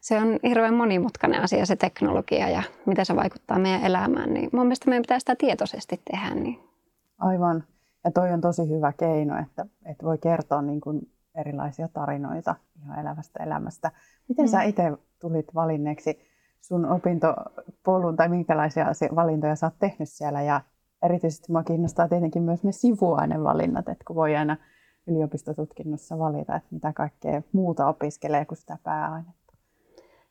se 0.00 0.18
on 0.18 0.38
hirveän 0.42 0.74
monimutkainen 0.74 1.42
asia 1.42 1.66
se 1.66 1.76
teknologia 1.76 2.48
ja 2.48 2.62
miten 2.86 3.06
se 3.06 3.16
vaikuttaa 3.16 3.58
meidän 3.58 3.84
elämään. 3.84 4.34
Niin 4.34 4.50
mun 4.52 4.66
mielestä 4.66 4.90
meidän 4.90 5.02
pitää 5.02 5.18
sitä 5.18 5.36
tietoisesti 5.36 6.00
tehdä. 6.10 6.34
Niin. 6.34 6.60
Aivan. 7.18 7.64
Ja 8.04 8.10
toi 8.10 8.32
on 8.32 8.40
tosi 8.40 8.68
hyvä 8.68 8.92
keino, 8.92 9.38
että, 9.42 9.66
että 9.84 10.06
voi 10.06 10.18
kertoa 10.18 10.62
niin 10.62 10.80
kuin 10.80 11.10
erilaisia 11.34 11.88
tarinoita 11.88 12.54
ihan 12.82 12.98
elävästä 12.98 13.42
elämästä. 13.42 13.90
Miten 14.28 14.44
mm. 14.44 14.48
sä 14.48 14.62
itse 14.62 14.92
tulit 15.18 15.54
valinneeksi 15.54 16.18
sun 16.60 16.86
opintopolun 16.86 18.16
tai 18.16 18.28
minkälaisia 18.28 18.86
valintoja 19.14 19.56
sä 19.56 19.66
oot 19.66 19.74
tehnyt 19.78 20.08
siellä 20.08 20.42
ja 20.42 20.60
erityisesti 21.04 21.46
minua 21.48 21.62
kiinnostaa 21.62 22.08
tietenkin 22.08 22.42
myös 22.42 22.64
ne 22.64 22.72
sivuainevalinnat, 22.72 23.88
että 23.88 24.04
kun 24.06 24.16
voi 24.16 24.36
aina 24.36 24.56
yliopistotutkinnossa 25.06 26.18
valita, 26.18 26.56
että 26.56 26.68
mitä 26.70 26.92
kaikkea 26.92 27.42
muuta 27.52 27.88
opiskelee 27.88 28.44
kuin 28.44 28.58
sitä 28.58 28.78
pääainetta. 28.82 29.54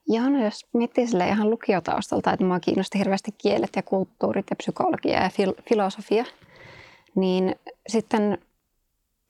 Joo, 0.07 0.29
no 0.29 0.43
jos 0.43 0.67
miettii 0.73 1.07
sille 1.07 1.27
ihan 1.27 1.49
lukiotaustalta, 1.49 2.33
että 2.33 2.43
minua 2.43 2.59
kiinnosti 2.59 2.99
hirveästi 2.99 3.31
kielet 3.37 3.69
ja 3.75 3.83
kulttuurit 3.83 4.45
ja 4.49 4.55
psykologia 4.55 5.23
ja 5.23 5.29
fil- 5.29 5.63
filosofia, 5.69 6.25
niin 7.15 7.55
sitten 7.87 8.37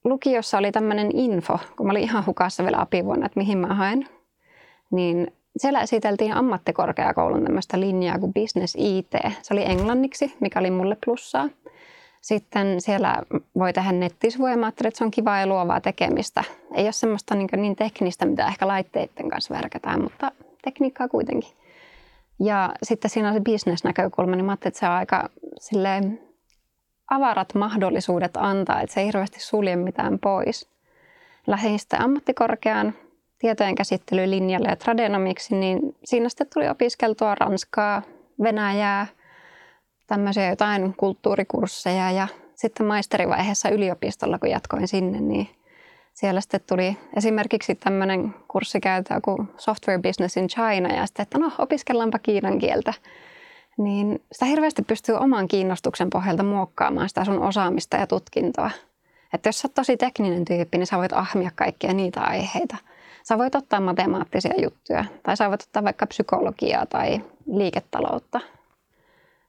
lukiossa 0.04 0.58
oli 0.58 0.72
tämmöinen 0.72 1.10
info, 1.16 1.60
kun 1.78 1.86
mä 1.86 1.92
olin 1.92 2.04
ihan 2.04 2.26
hukassa 2.26 2.64
vielä 2.64 2.82
apivuonna, 2.82 3.26
että 3.26 3.40
mihin 3.40 3.58
mä 3.58 3.76
haen, 3.76 4.10
niin 4.92 5.34
siellä 5.58 5.82
esiteltiin 5.82 6.34
ammattikorkeakoulun 6.34 7.44
tämmöistä 7.44 7.80
linjaa 7.80 8.20
kuin 8.20 8.34
Business 8.34 8.76
IT. 8.80 9.12
Se 9.42 9.54
oli 9.54 9.66
englanniksi, 9.66 10.34
mikä 10.40 10.60
oli 10.60 10.72
mulle 10.72 10.98
plussaa. 11.06 11.50
Sitten 12.22 12.82
siellä 12.82 13.24
voi 13.58 13.74
tehdä 13.74 13.92
nettisivuja. 13.92 14.58
Mä 14.58 14.66
ajattelin, 14.66 14.88
että 14.88 14.98
se 14.98 15.04
on 15.04 15.12
kivaa 15.12 15.40
ja 15.40 15.48
luovaa 15.48 15.82
tekemistä. 15.82 16.44
Ei 16.74 16.84
ole 16.84 16.92
semmoista 16.92 17.36
niin, 17.36 17.50
niin 17.56 17.76
teknistä, 17.76 18.26
mitä 18.26 18.48
ehkä 18.48 18.68
laitteiden 18.68 19.30
kanssa 19.30 19.56
värkätään, 19.56 20.02
mutta 20.02 20.32
tekniikkaa 20.64 21.08
kuitenkin. 21.08 21.52
Ja 22.40 22.74
sitten 22.84 23.12
siinä 23.12 23.28
on 23.28 23.34
se 23.34 23.42
business-näkökulma, 23.42 24.36
niin 24.36 24.46
mä 24.46 24.52
ajattelin, 24.52 24.70
että 24.72 24.80
se 24.80 24.86
on 24.86 24.92
aika 24.92 25.30
silleen, 25.60 26.20
avarat 27.10 27.56
mahdollisuudet 27.56 28.38
antaa, 28.38 28.82
että 28.82 28.94
se 28.94 29.00
ei 29.00 29.06
hirveästi 29.08 29.40
sulje 29.40 29.76
mitään 29.76 30.20
pois. 30.20 30.70
Lähdin 31.48 31.80
sitten 31.80 32.02
ammattikorkeaan 32.02 32.94
tietojen 33.44 33.76
käsittelylinjalle 33.76 34.68
ja 34.68 34.76
tradenomiksi, 34.76 35.56
niin 35.56 35.96
siinä 36.04 36.30
sitten 36.30 36.48
tuli 36.54 36.70
opiskeltua 36.70 37.36
Ranskaa, 37.36 38.02
Venäjää, 38.44 39.08
tämmöisiä 40.08 40.50
jotain 40.50 40.94
kulttuurikursseja 40.98 42.12
ja 42.12 42.28
sitten 42.56 42.86
maisterivaiheessa 42.86 43.70
yliopistolla, 43.70 44.40
kun 44.40 44.50
jatkoin 44.50 44.88
sinne, 44.88 45.22
niin 45.22 45.50
siellä 46.14 46.42
sitten 46.42 46.62
tuli 46.70 46.98
esimerkiksi 47.18 47.76
tämmöinen 47.76 48.36
kurssi 48.48 48.80
käytä 48.80 49.22
kuin 49.22 49.50
Software 49.58 50.00
Business 50.00 50.38
in 50.38 50.48
China 50.48 50.96
ja 50.96 51.06
sitten, 51.06 51.24
että 51.24 51.38
no 51.38 51.52
opiskellaanpa 51.58 52.20
kiinan 52.20 52.60
kieltä. 52.60 52.94
Niin 53.78 54.22
sitä 54.32 54.46
hirveästi 54.46 54.82
pystyy 54.82 55.16
oman 55.16 55.48
kiinnostuksen 55.48 56.10
pohjalta 56.10 56.44
muokkaamaan 56.44 57.10
sitä 57.10 57.26
sun 57.26 57.44
osaamista 57.44 57.98
ja 57.98 58.08
tutkintoa. 58.08 58.72
Että 59.34 59.50
jos 59.50 59.60
sä 59.60 59.68
oot 59.68 59.74
tosi 59.74 59.98
tekninen 59.98 60.46
tyyppi, 60.46 60.78
niin 60.78 60.88
sä 60.88 60.98
voit 60.98 61.14
ahmia 61.14 61.52
kaikkia 61.56 61.94
niitä 61.94 62.22
aiheita. 62.22 62.78
Sä 63.24 63.38
voit 63.38 63.56
ottaa 63.56 63.80
matemaattisia 63.80 64.54
juttuja 64.64 65.06
tai 65.24 65.38
sä 65.38 65.50
voit 65.50 65.62
ottaa 65.62 65.84
vaikka 65.84 66.08
psykologiaa 66.08 66.86
tai 66.86 67.22
liiketaloutta. 67.46 68.40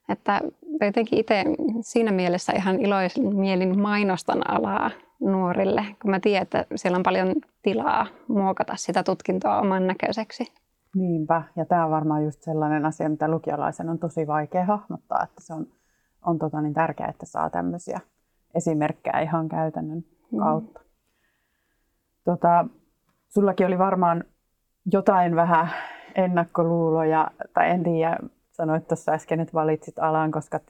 Että 0.08 0.40
jotenkin 0.80 1.18
itse 1.18 1.44
siinä 1.80 2.12
mielessä 2.12 2.52
ihan 2.52 2.80
iloisin 2.80 3.36
mielin 3.36 3.80
mainostan 3.80 4.50
alaa 4.50 4.90
nuorille, 5.20 5.84
kun 6.02 6.10
mä 6.10 6.20
tiedän, 6.20 6.42
että 6.42 6.66
siellä 6.76 6.96
on 6.96 7.02
paljon 7.02 7.34
tilaa 7.62 8.06
muokata 8.28 8.76
sitä 8.76 9.02
tutkintoa 9.02 9.60
oman 9.60 9.86
näköiseksi. 9.86 10.52
Niinpä, 10.94 11.42
ja 11.56 11.64
tämä 11.64 11.84
on 11.84 11.90
varmaan 11.90 12.24
just 12.24 12.42
sellainen 12.42 12.86
asia, 12.86 13.08
mitä 13.08 13.28
lukiolaisen 13.28 13.88
on 13.88 13.98
tosi 13.98 14.26
vaikea 14.26 14.64
hahmottaa, 14.64 15.22
että 15.22 15.40
se 15.40 15.54
on, 15.54 15.66
on 16.26 16.38
tota 16.38 16.60
niin 16.60 16.74
tärkeää, 16.74 17.10
että 17.10 17.26
saa 17.26 17.50
tämmöisiä 17.50 18.00
esimerkkejä 18.54 19.20
ihan 19.20 19.48
käytännön 19.48 20.04
mm. 20.32 20.38
kautta. 20.38 20.80
Mm. 20.80 20.86
Tota, 22.24 22.66
sullakin 23.34 23.66
oli 23.66 23.78
varmaan 23.78 24.24
jotain 24.92 25.36
vähän 25.36 25.68
ennakkoluuloja, 26.14 27.30
tai 27.54 27.70
en 27.70 27.82
tiedä, 27.82 28.18
sanoit 28.52 28.88
tuossa 28.88 29.12
äsken, 29.12 29.40
että 29.40 29.54
valitsit 29.54 29.98
alan, 29.98 30.30
koska, 30.30 30.60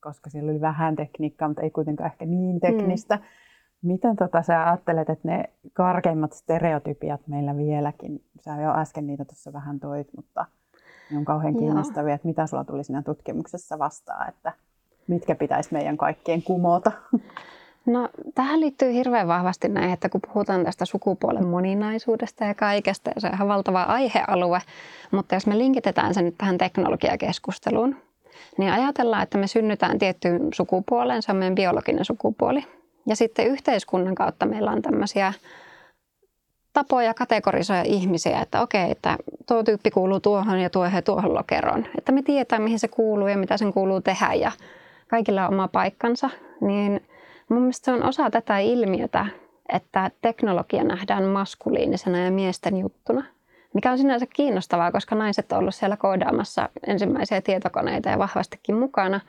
koska 0.00 0.30
siellä 0.30 0.50
oli 0.50 0.60
vähän 0.60 0.96
tekniikkaa, 0.96 1.48
mutta 1.48 1.62
ei 1.62 1.70
kuitenkaan 1.70 2.10
ehkä 2.12 2.26
niin 2.26 2.60
teknistä. 2.60 3.16
Mm. 3.16 3.22
Miten 3.82 4.16
tota, 4.16 4.42
sä 4.42 4.66
ajattelet, 4.66 5.10
että 5.10 5.28
ne 5.28 5.44
karkeimmat 5.72 6.32
stereotypiat 6.32 7.20
meillä 7.26 7.56
vieläkin, 7.56 8.24
sä 8.40 8.50
jo 8.62 8.74
äsken 8.74 9.06
niitä 9.06 9.24
tuossa 9.24 9.52
vähän 9.52 9.80
toit, 9.80 10.08
mutta 10.16 10.46
ne 11.10 11.18
on 11.18 11.24
kauhean 11.24 11.56
kiinnostavia, 11.56 12.14
että 12.14 12.28
mitä 12.28 12.46
sulla 12.46 12.64
tuli 12.64 12.84
siinä 12.84 13.02
tutkimuksessa 13.02 13.78
vastaan, 13.78 14.28
että 14.28 14.52
mitkä 15.06 15.34
pitäisi 15.34 15.72
meidän 15.72 15.96
kaikkien 15.96 16.42
kumota? 16.42 16.92
No 17.86 18.08
tähän 18.34 18.60
liittyy 18.60 18.92
hirveän 18.92 19.28
vahvasti 19.28 19.68
näin, 19.68 19.92
että 19.92 20.08
kun 20.08 20.20
puhutaan 20.20 20.64
tästä 20.64 20.84
sukupuolen 20.84 21.46
moninaisuudesta 21.46 22.44
ja 22.44 22.54
kaikesta, 22.54 23.10
ja 23.14 23.20
se 23.20 23.26
on 23.26 23.34
ihan 23.34 23.48
valtava 23.48 23.82
aihealue, 23.82 24.60
mutta 25.10 25.34
jos 25.34 25.46
me 25.46 25.58
linkitetään 25.58 26.14
sen 26.14 26.24
nyt 26.24 26.38
tähän 26.38 26.58
teknologiakeskusteluun, 26.58 27.96
niin 28.58 28.72
ajatellaan, 28.72 29.22
että 29.22 29.38
me 29.38 29.46
synnytään 29.46 29.98
tiettyyn 29.98 30.48
sukupuoleen, 30.54 31.22
se 31.22 31.32
on 31.32 31.38
meidän 31.38 31.54
biologinen 31.54 32.04
sukupuoli. 32.04 32.64
Ja 33.06 33.16
sitten 33.16 33.46
yhteiskunnan 33.46 34.14
kautta 34.14 34.46
meillä 34.46 34.70
on 34.70 34.82
tämmöisiä 34.82 35.32
tapoja 36.72 37.14
kategorisoida 37.14 37.82
ihmisiä, 37.86 38.40
että 38.40 38.62
okei, 38.62 38.90
että 38.90 39.18
tuo 39.46 39.62
tyyppi 39.62 39.90
kuuluu 39.90 40.20
tuohon 40.20 40.60
ja 40.60 40.70
tuo 40.70 40.84
he 40.84 41.02
tuohon 41.02 41.34
lokeroon. 41.34 41.86
Että 41.98 42.12
me 42.12 42.22
tietää, 42.22 42.58
mihin 42.58 42.78
se 42.78 42.88
kuuluu 42.88 43.28
ja 43.28 43.38
mitä 43.38 43.56
sen 43.56 43.72
kuuluu 43.72 44.00
tehdä 44.00 44.34
ja 44.34 44.52
kaikilla 45.08 45.46
on 45.46 45.54
oma 45.54 45.68
paikkansa. 45.68 46.30
Niin 46.60 47.00
mun 47.48 47.60
mielestä 47.60 47.84
se 47.84 47.92
on 47.92 48.04
osa 48.08 48.30
tätä 48.30 48.58
ilmiötä, 48.58 49.26
että 49.68 50.10
teknologia 50.22 50.84
nähdään 50.84 51.24
maskuliinisena 51.24 52.18
ja 52.18 52.30
miesten 52.30 52.76
juttuna. 52.76 53.24
Mikä 53.74 53.90
on 53.92 53.98
sinänsä 53.98 54.26
kiinnostavaa, 54.34 54.92
koska 54.92 55.14
naiset 55.14 55.52
on 55.52 55.58
ollut 55.58 55.74
siellä 55.74 55.96
koodaamassa 55.96 56.68
ensimmäisiä 56.86 57.40
tietokoneita 57.40 58.08
ja 58.08 58.18
vahvastikin 58.18 58.76
mukana. 58.76 59.20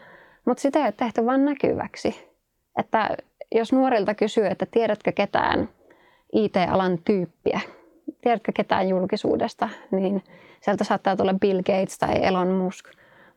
Mutta 0.46 0.62
sitä 0.62 0.80
ei 0.80 0.86
ole 0.86 0.94
tehty 0.98 1.26
vain 1.26 1.46
näkyväksi. 1.46 2.30
Että 2.78 3.10
jos 3.56 3.74
nuorilta 3.74 4.16
kysyy, 4.16 4.46
että 4.46 4.66
tiedätkö 4.72 5.12
ketään 5.12 5.70
IT-alan 6.34 6.98
tyyppiä, 7.06 7.60
tiedätkö 8.22 8.52
ketään 8.56 8.90
julkisuudesta, 8.90 9.70
niin 9.92 10.24
sieltä 10.62 10.84
saattaa 10.84 11.16
tulla 11.16 11.34
Bill 11.34 11.62
Gates 11.62 11.98
tai 11.98 12.26
Elon 12.26 12.48
Musk, 12.48 12.86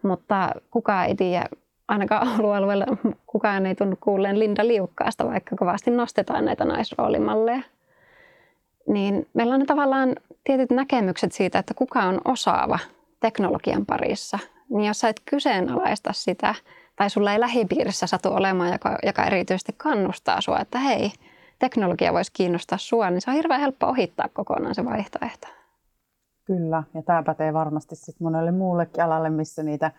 mutta 0.02 0.52
kukaan 0.70 1.06
ei 1.06 1.14
tiedä, 1.14 1.48
ainakaan 1.88 2.28
alueella 2.56 2.84
kukaan 3.26 3.66
ei 3.66 3.74
tunnu 3.74 3.96
kuulleen 4.00 4.38
Linda 4.38 4.66
Liukkaasta, 4.66 5.26
vaikka 5.26 5.56
kovasti 5.56 5.90
nostetaan 5.90 6.44
näitä 6.44 6.64
naisroolimalleja. 6.64 7.62
Niin 8.88 9.28
meillä 9.34 9.54
on 9.54 9.66
tavallaan 9.66 10.16
tietyt 10.44 10.70
näkemykset 10.70 11.32
siitä, 11.32 11.58
että 11.58 11.74
kuka 11.74 12.02
on 12.02 12.20
osaava 12.24 12.78
teknologian 13.20 13.86
parissa. 13.86 14.38
Niin 14.68 14.84
jos 14.84 15.00
sä 15.00 15.08
et 15.08 15.22
kyseenalaista 15.24 16.12
sitä, 16.12 16.54
tai 16.96 17.10
sulla 17.10 17.32
ei 17.32 17.40
lähipiirissä 17.40 18.06
satu 18.06 18.28
olemaan, 18.28 18.72
joka, 18.72 18.98
joka 19.02 19.24
erityisesti 19.24 19.74
kannustaa 19.76 20.40
sua, 20.40 20.58
että 20.58 20.78
hei, 20.78 21.12
teknologia 21.58 22.12
voisi 22.12 22.32
kiinnostaa 22.32 22.78
sua, 22.78 23.10
niin 23.10 23.20
se 23.20 23.30
on 23.30 23.36
hirveän 23.36 23.60
helppo 23.60 23.86
ohittaa 23.86 24.28
kokonaan 24.32 24.74
se 24.74 24.84
vaihtoehto. 24.84 25.48
Kyllä, 26.44 26.82
ja 26.94 27.02
tämä 27.02 27.22
pätee 27.22 27.52
varmasti 27.52 27.96
sit 27.96 28.20
monelle 28.20 28.52
muullekin 28.52 29.04
alalle, 29.04 29.30
missä 29.30 29.62
niitä 29.62 29.90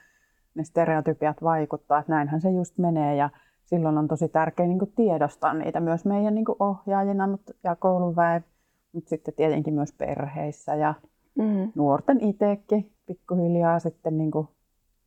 ne 0.56 0.64
stereotypiat 0.64 1.44
vaikuttaa, 1.44 2.00
että 2.00 2.12
näinhän 2.12 2.42
se 2.42 2.50
just 2.50 2.78
menee 2.78 3.16
ja 3.16 3.30
silloin 3.66 3.98
on 3.98 4.08
tosi 4.08 4.30
tärkeää 4.30 4.68
niin 4.68 4.94
tiedostaa 4.96 5.54
niitä 5.54 5.80
myös 5.80 6.06
meidän 6.06 6.36
niin 6.36 6.46
ohjaajina 6.60 7.38
ja 7.64 7.76
kouluväen, 7.76 8.46
mutta 8.92 9.10
sitten 9.10 9.34
tietenkin 9.34 9.74
myös 9.74 9.94
perheissä 9.94 10.76
ja 10.76 10.94
mm. 11.36 11.72
nuorten 11.76 12.22
itsekin 12.22 12.92
pikkuhiljaa 13.06 13.80
sitten 13.80 14.18
niin 14.18 14.32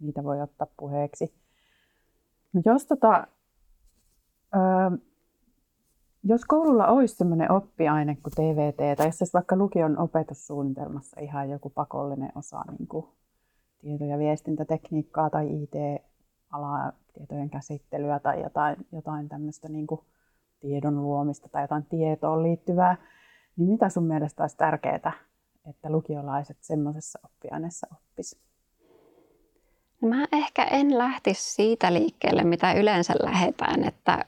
niitä 0.01 0.25
voi 0.25 0.43
ottaa 0.43 0.67
puheeksi. 0.77 1.35
No 2.53 2.63
jos, 2.65 2.87
tota, 2.87 3.27
ö, 4.55 4.99
jos 6.25 6.45
koululla 6.45 6.87
olisi 6.87 7.17
sellainen 7.17 7.53
oppiaine 7.53 8.17
kuin 8.23 8.33
TVT, 8.33 8.97
tai 8.97 9.07
jos 9.21 9.35
vaikka 9.35 9.57
lukion 9.57 9.99
opetussuunnitelmassa 9.99 11.21
ihan 11.21 11.51
joku 11.51 11.71
pakollinen 11.71 12.33
osa 12.35 12.61
niin 12.79 12.89
kuin 12.89 13.07
tieto- 13.79 14.05
ja 14.05 14.19
viestintätekniikkaa 14.19 15.31
tai 15.31 15.63
IT-alaa, 15.63 16.93
tietojen 17.13 17.51
käsittelyä 17.51 18.19
tai 18.19 18.43
jotain, 18.43 18.77
jotain 18.93 19.29
tämmöistä 19.29 19.69
niin 19.69 19.87
kuin 19.87 20.01
tiedon 20.61 21.03
luomista 21.03 21.49
tai 21.49 21.63
jotain 21.63 21.87
tietoon 21.87 22.43
liittyvää, 22.43 22.97
niin 23.57 23.69
mitä 23.69 23.89
sun 23.89 24.05
mielestä 24.05 24.43
olisi 24.43 24.57
tärkeää, 24.57 25.13
että 25.71 25.91
lukiolaiset 25.91 26.57
semmoisessa 26.61 27.19
oppiaineessa 27.25 27.87
oppisivat? 27.93 28.47
No 30.01 30.09
mä 30.09 30.27
ehkä 30.33 30.65
en 30.65 30.99
lähtisi 30.99 31.55
siitä 31.55 31.93
liikkeelle, 31.93 32.45
mitä 32.45 32.73
yleensä 32.73 33.15
lähetään, 33.23 33.85
että 33.85 34.25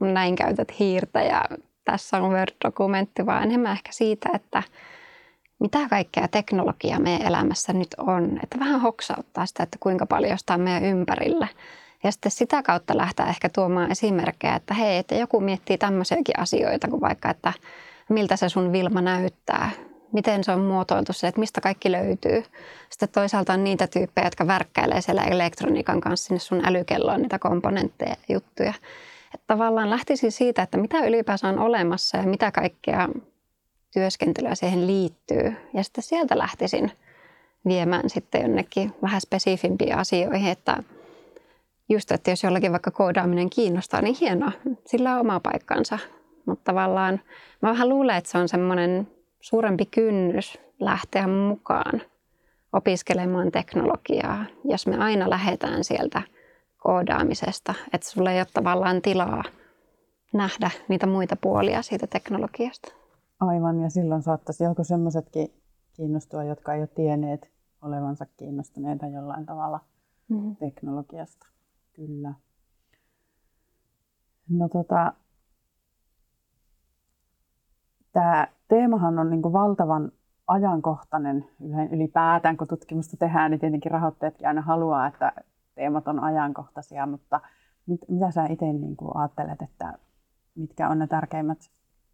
näin 0.00 0.36
käytät 0.36 0.78
hiirtä 0.78 1.22
ja 1.22 1.44
tässä 1.84 2.16
on 2.16 2.32
Word-dokumentti, 2.32 3.26
vaan 3.26 3.42
enemmän 3.42 3.72
ehkä 3.72 3.92
siitä, 3.92 4.28
että 4.34 4.62
mitä 5.60 5.88
kaikkea 5.88 6.28
teknologiaa 6.28 6.98
meidän 6.98 7.26
elämässä 7.26 7.72
nyt 7.72 7.94
on. 7.98 8.38
Että 8.42 8.58
vähän 8.58 8.80
hoksauttaa 8.80 9.46
sitä, 9.46 9.62
että 9.62 9.76
kuinka 9.80 10.06
paljon 10.06 10.38
sitä 10.38 10.54
on 10.54 10.60
meidän 10.60 10.84
ympärillä. 10.84 11.48
Ja 12.04 12.12
sitten 12.12 12.32
sitä 12.32 12.62
kautta 12.62 12.96
lähteä 12.96 13.26
ehkä 13.26 13.48
tuomaan 13.48 13.90
esimerkkejä, 13.90 14.54
että 14.54 14.74
hei, 14.74 14.98
että 14.98 15.14
joku 15.14 15.40
miettii 15.40 15.78
tämmöisiäkin 15.78 16.38
asioita 16.38 16.88
kuin 16.88 17.00
vaikka, 17.00 17.30
että 17.30 17.52
miltä 18.08 18.36
se 18.36 18.48
sun 18.48 18.72
Vilma 18.72 19.00
näyttää, 19.00 19.70
miten 20.12 20.44
se 20.44 20.52
on 20.52 20.60
muotoiltu 20.60 21.12
se, 21.12 21.28
että 21.28 21.40
mistä 21.40 21.60
kaikki 21.60 21.92
löytyy. 21.92 22.44
Sitten 22.90 23.08
toisaalta 23.08 23.52
on 23.52 23.64
niitä 23.64 23.86
tyyppejä, 23.86 24.26
jotka 24.26 24.46
värkkäilee 24.46 25.00
siellä 25.00 25.24
elektroniikan 25.24 26.00
kanssa 26.00 26.26
sinne 26.26 26.38
sun 26.38 26.66
älykelloon 26.66 27.22
niitä 27.22 27.38
komponentteja 27.38 28.10
ja 28.10 28.34
juttuja. 28.34 28.74
Että 29.34 29.44
tavallaan 29.46 29.90
lähtisin 29.90 30.32
siitä, 30.32 30.62
että 30.62 30.78
mitä 30.78 31.00
ylipäänsä 31.00 31.48
on 31.48 31.58
olemassa 31.58 32.16
ja 32.16 32.22
mitä 32.22 32.52
kaikkea 32.52 33.08
työskentelyä 33.92 34.54
siihen 34.54 34.86
liittyy. 34.86 35.56
Ja 35.74 35.82
sitten 35.84 36.04
sieltä 36.04 36.38
lähtisin 36.38 36.92
viemään 37.66 38.10
sitten 38.10 38.42
jonnekin 38.42 38.94
vähän 39.02 39.20
spesifimpiin 39.20 39.96
asioihin, 39.96 40.50
että 40.50 40.82
just, 41.88 42.12
että 42.12 42.30
jos 42.30 42.42
jollakin 42.42 42.72
vaikka 42.72 42.90
koodaaminen 42.90 43.50
kiinnostaa, 43.50 44.02
niin 44.02 44.16
hienoa, 44.20 44.52
sillä 44.86 45.14
on 45.14 45.20
oma 45.20 45.40
paikkansa. 45.40 45.98
Mutta 46.46 46.64
tavallaan 46.64 47.20
mä 47.62 47.68
vähän 47.70 47.88
luulen, 47.88 48.16
että 48.16 48.30
se 48.30 48.38
on 48.38 48.48
semmoinen 48.48 49.08
suurempi 49.40 49.86
kynnys 49.86 50.58
lähteä 50.80 51.26
mukaan 51.26 52.02
opiskelemaan 52.72 53.52
teknologiaa, 53.52 54.44
jos 54.64 54.86
me 54.86 54.98
aina 54.98 55.30
lähdetään 55.30 55.84
sieltä 55.84 56.22
koodaamisesta, 56.78 57.74
että 57.92 58.10
sulla 58.10 58.32
ei 58.32 58.40
ole 58.40 58.46
tavallaan 58.54 59.02
tilaa 59.02 59.44
nähdä 60.32 60.70
niitä 60.88 61.06
muita 61.06 61.36
puolia 61.36 61.82
siitä 61.82 62.06
teknologiasta. 62.06 62.99
Aivan, 63.40 63.80
ja 63.80 63.90
silloin 63.90 64.22
saattaisi 64.22 64.64
joku 64.64 64.84
semmoisetkin 64.84 65.48
kiinnostua, 65.92 66.44
jotka 66.44 66.74
ei 66.74 66.80
ole 66.80 66.86
tienneet 66.86 67.50
olevansa 67.82 68.26
kiinnostuneita 68.36 69.06
jollain 69.06 69.46
tavalla 69.46 69.80
mm. 70.28 70.56
teknologiasta. 70.56 71.46
Kyllä. 71.92 72.34
No 74.48 74.68
tota, 74.68 75.12
tämä 78.12 78.48
teemahan 78.68 79.18
on 79.18 79.30
niin 79.30 79.42
valtavan 79.42 80.12
ajankohtainen 80.46 81.44
ylipäätään, 81.92 82.56
kun 82.56 82.68
tutkimusta 82.68 83.16
tehdään, 83.16 83.50
niin 83.50 83.60
tietenkin 83.60 83.92
rahoittajatkin 83.92 84.48
aina 84.48 84.62
haluaa, 84.62 85.06
että 85.06 85.32
teemat 85.74 86.08
on 86.08 86.20
ajankohtaisia, 86.20 87.06
mutta 87.06 87.40
mit, 87.86 88.00
mitä 88.08 88.30
sä 88.30 88.46
itse 88.46 88.72
niin 88.72 88.96
ajattelet, 89.14 89.62
että 89.62 89.98
mitkä 90.54 90.88
on 90.88 90.98
ne 90.98 91.06
tärkeimmät 91.06 91.58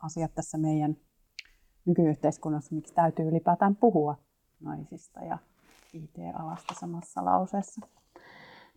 asiat 0.03 0.35
tässä 0.35 0.59
meidän 0.59 0.97
nykyyhteiskunnassa, 1.87 2.75
miksi 2.75 2.95
täytyy 2.95 3.29
ylipäätään 3.29 3.77
puhua 3.77 4.17
naisista 4.61 5.21
ja 5.21 5.39
IT-alasta 5.93 6.75
samassa 6.75 7.25
lauseessa? 7.25 7.87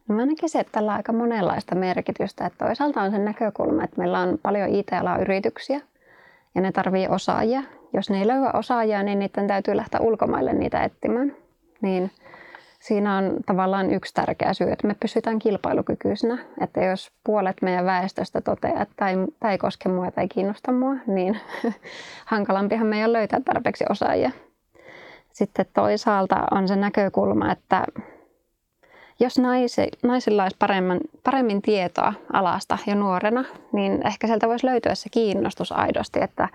No 0.07 0.15
mä 0.15 0.25
näkisin, 0.25 0.61
että 0.61 0.71
tällä 0.71 0.91
on 0.91 0.97
aika 0.97 1.13
monenlaista 1.13 1.75
merkitystä. 1.75 2.45
Että 2.45 2.65
toisaalta 2.65 3.01
on 3.01 3.11
se 3.11 3.17
näkökulma, 3.17 3.83
että 3.83 3.97
meillä 3.97 4.19
on 4.19 4.37
paljon 4.43 4.69
IT-alan 4.69 5.21
yrityksiä 5.21 5.81
ja 6.55 6.61
ne 6.61 6.71
tarvii 6.71 7.07
osaajia. 7.07 7.63
Jos 7.93 8.09
ne 8.09 8.19
ei 8.19 8.27
löyä 8.27 8.51
osaajia, 8.53 9.03
niin 9.03 9.19
niiden 9.19 9.47
täytyy 9.47 9.75
lähteä 9.75 9.99
ulkomaille 9.99 10.53
niitä 10.53 10.83
etsimään. 10.83 11.35
Niin 11.81 12.11
siinä 12.79 13.17
on 13.17 13.37
tavallaan 13.45 13.91
yksi 13.91 14.13
tärkeä 14.13 14.53
syy, 14.53 14.71
että 14.71 14.87
me 14.87 14.95
pysytään 14.99 15.39
kilpailukykyisenä. 15.39 16.37
Että 16.61 16.85
jos 16.85 17.11
puolet 17.23 17.61
meidän 17.61 17.85
väestöstä 17.85 18.41
toteaa, 18.41 18.81
että 18.81 18.95
tämä 19.39 19.51
ei, 19.51 19.57
koske 19.57 19.89
mua 19.89 20.11
tai 20.11 20.23
ei 20.23 20.27
kiinnosta 20.27 20.71
mua, 20.71 20.95
niin 21.07 21.39
hankalampihan 22.25 22.87
meidän 22.87 23.13
löytää 23.13 23.39
tarpeeksi 23.45 23.85
osaajia. 23.89 24.31
Sitten 25.31 25.65
toisaalta 25.73 26.47
on 26.51 26.67
se 26.67 26.75
näkökulma, 26.75 27.51
että 27.51 27.83
jos 29.19 29.39
naisi, 29.39 29.87
naisilla 30.03 30.43
olisi 30.43 30.57
paremmin, 30.59 30.99
paremmin 31.23 31.61
tietoa 31.61 32.13
alasta 32.33 32.77
jo 32.87 32.95
nuorena, 32.95 33.45
niin 33.71 34.07
ehkä 34.07 34.27
sieltä 34.27 34.47
voisi 34.47 34.65
löytyä 34.65 34.95
se 34.95 35.09
kiinnostus 35.09 35.71
aidosti, 35.71 36.19
että 36.21 36.49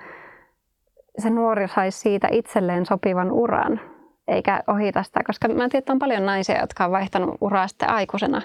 se 1.18 1.30
nuori 1.30 1.68
saisi 1.68 1.98
siitä 1.98 2.28
itselleen 2.30 2.86
sopivan 2.86 3.32
uran, 3.32 3.80
eikä 4.28 4.62
ohita 4.66 5.02
sitä. 5.02 5.20
Koska 5.26 5.48
mä 5.48 5.54
tiedän, 5.54 5.78
että 5.78 5.92
on 5.92 5.98
paljon 5.98 6.26
naisia, 6.26 6.60
jotka 6.60 6.84
on 6.84 6.90
vaihtanut 6.90 7.36
uraa 7.40 7.68
sitten 7.68 7.90
aikuisena. 7.90 8.42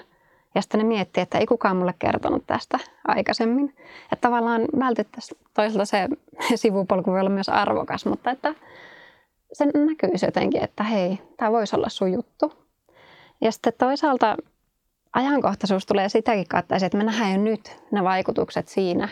Ja 0.54 0.62
sitten 0.62 0.78
ne 0.78 0.84
miettii, 0.84 1.22
että 1.22 1.38
ei 1.38 1.46
kukaan 1.46 1.76
mulle 1.76 1.94
kertonut 1.98 2.46
tästä 2.46 2.78
aikaisemmin. 3.08 3.74
Että 4.12 4.28
tavallaan 4.28 4.62
vältettäisiin 4.78 5.40
toisaalta 5.54 5.84
se 5.84 6.08
sivupolku 6.54 7.10
voi 7.10 7.20
olla 7.20 7.30
myös 7.30 7.48
arvokas, 7.48 8.06
mutta 8.06 8.30
että 8.30 8.54
se 9.52 9.66
näkyisi 9.66 10.26
jotenkin, 10.26 10.64
että 10.64 10.82
hei, 10.82 11.18
tämä 11.36 11.52
voisi 11.52 11.76
olla 11.76 11.88
sun 11.88 12.12
juttu. 12.12 12.52
Ja 13.40 13.52
sitten 13.52 13.72
toisaalta 13.78 14.36
ajankohtaisuus 15.12 15.86
tulee 15.86 16.08
sitäkin 16.08 16.48
kautta, 16.48 16.76
että 16.76 16.98
me 16.98 17.04
nähdään 17.04 17.32
jo 17.32 17.38
nyt 17.38 17.76
ne 17.90 18.04
vaikutukset 18.04 18.68
siinä, 18.68 19.08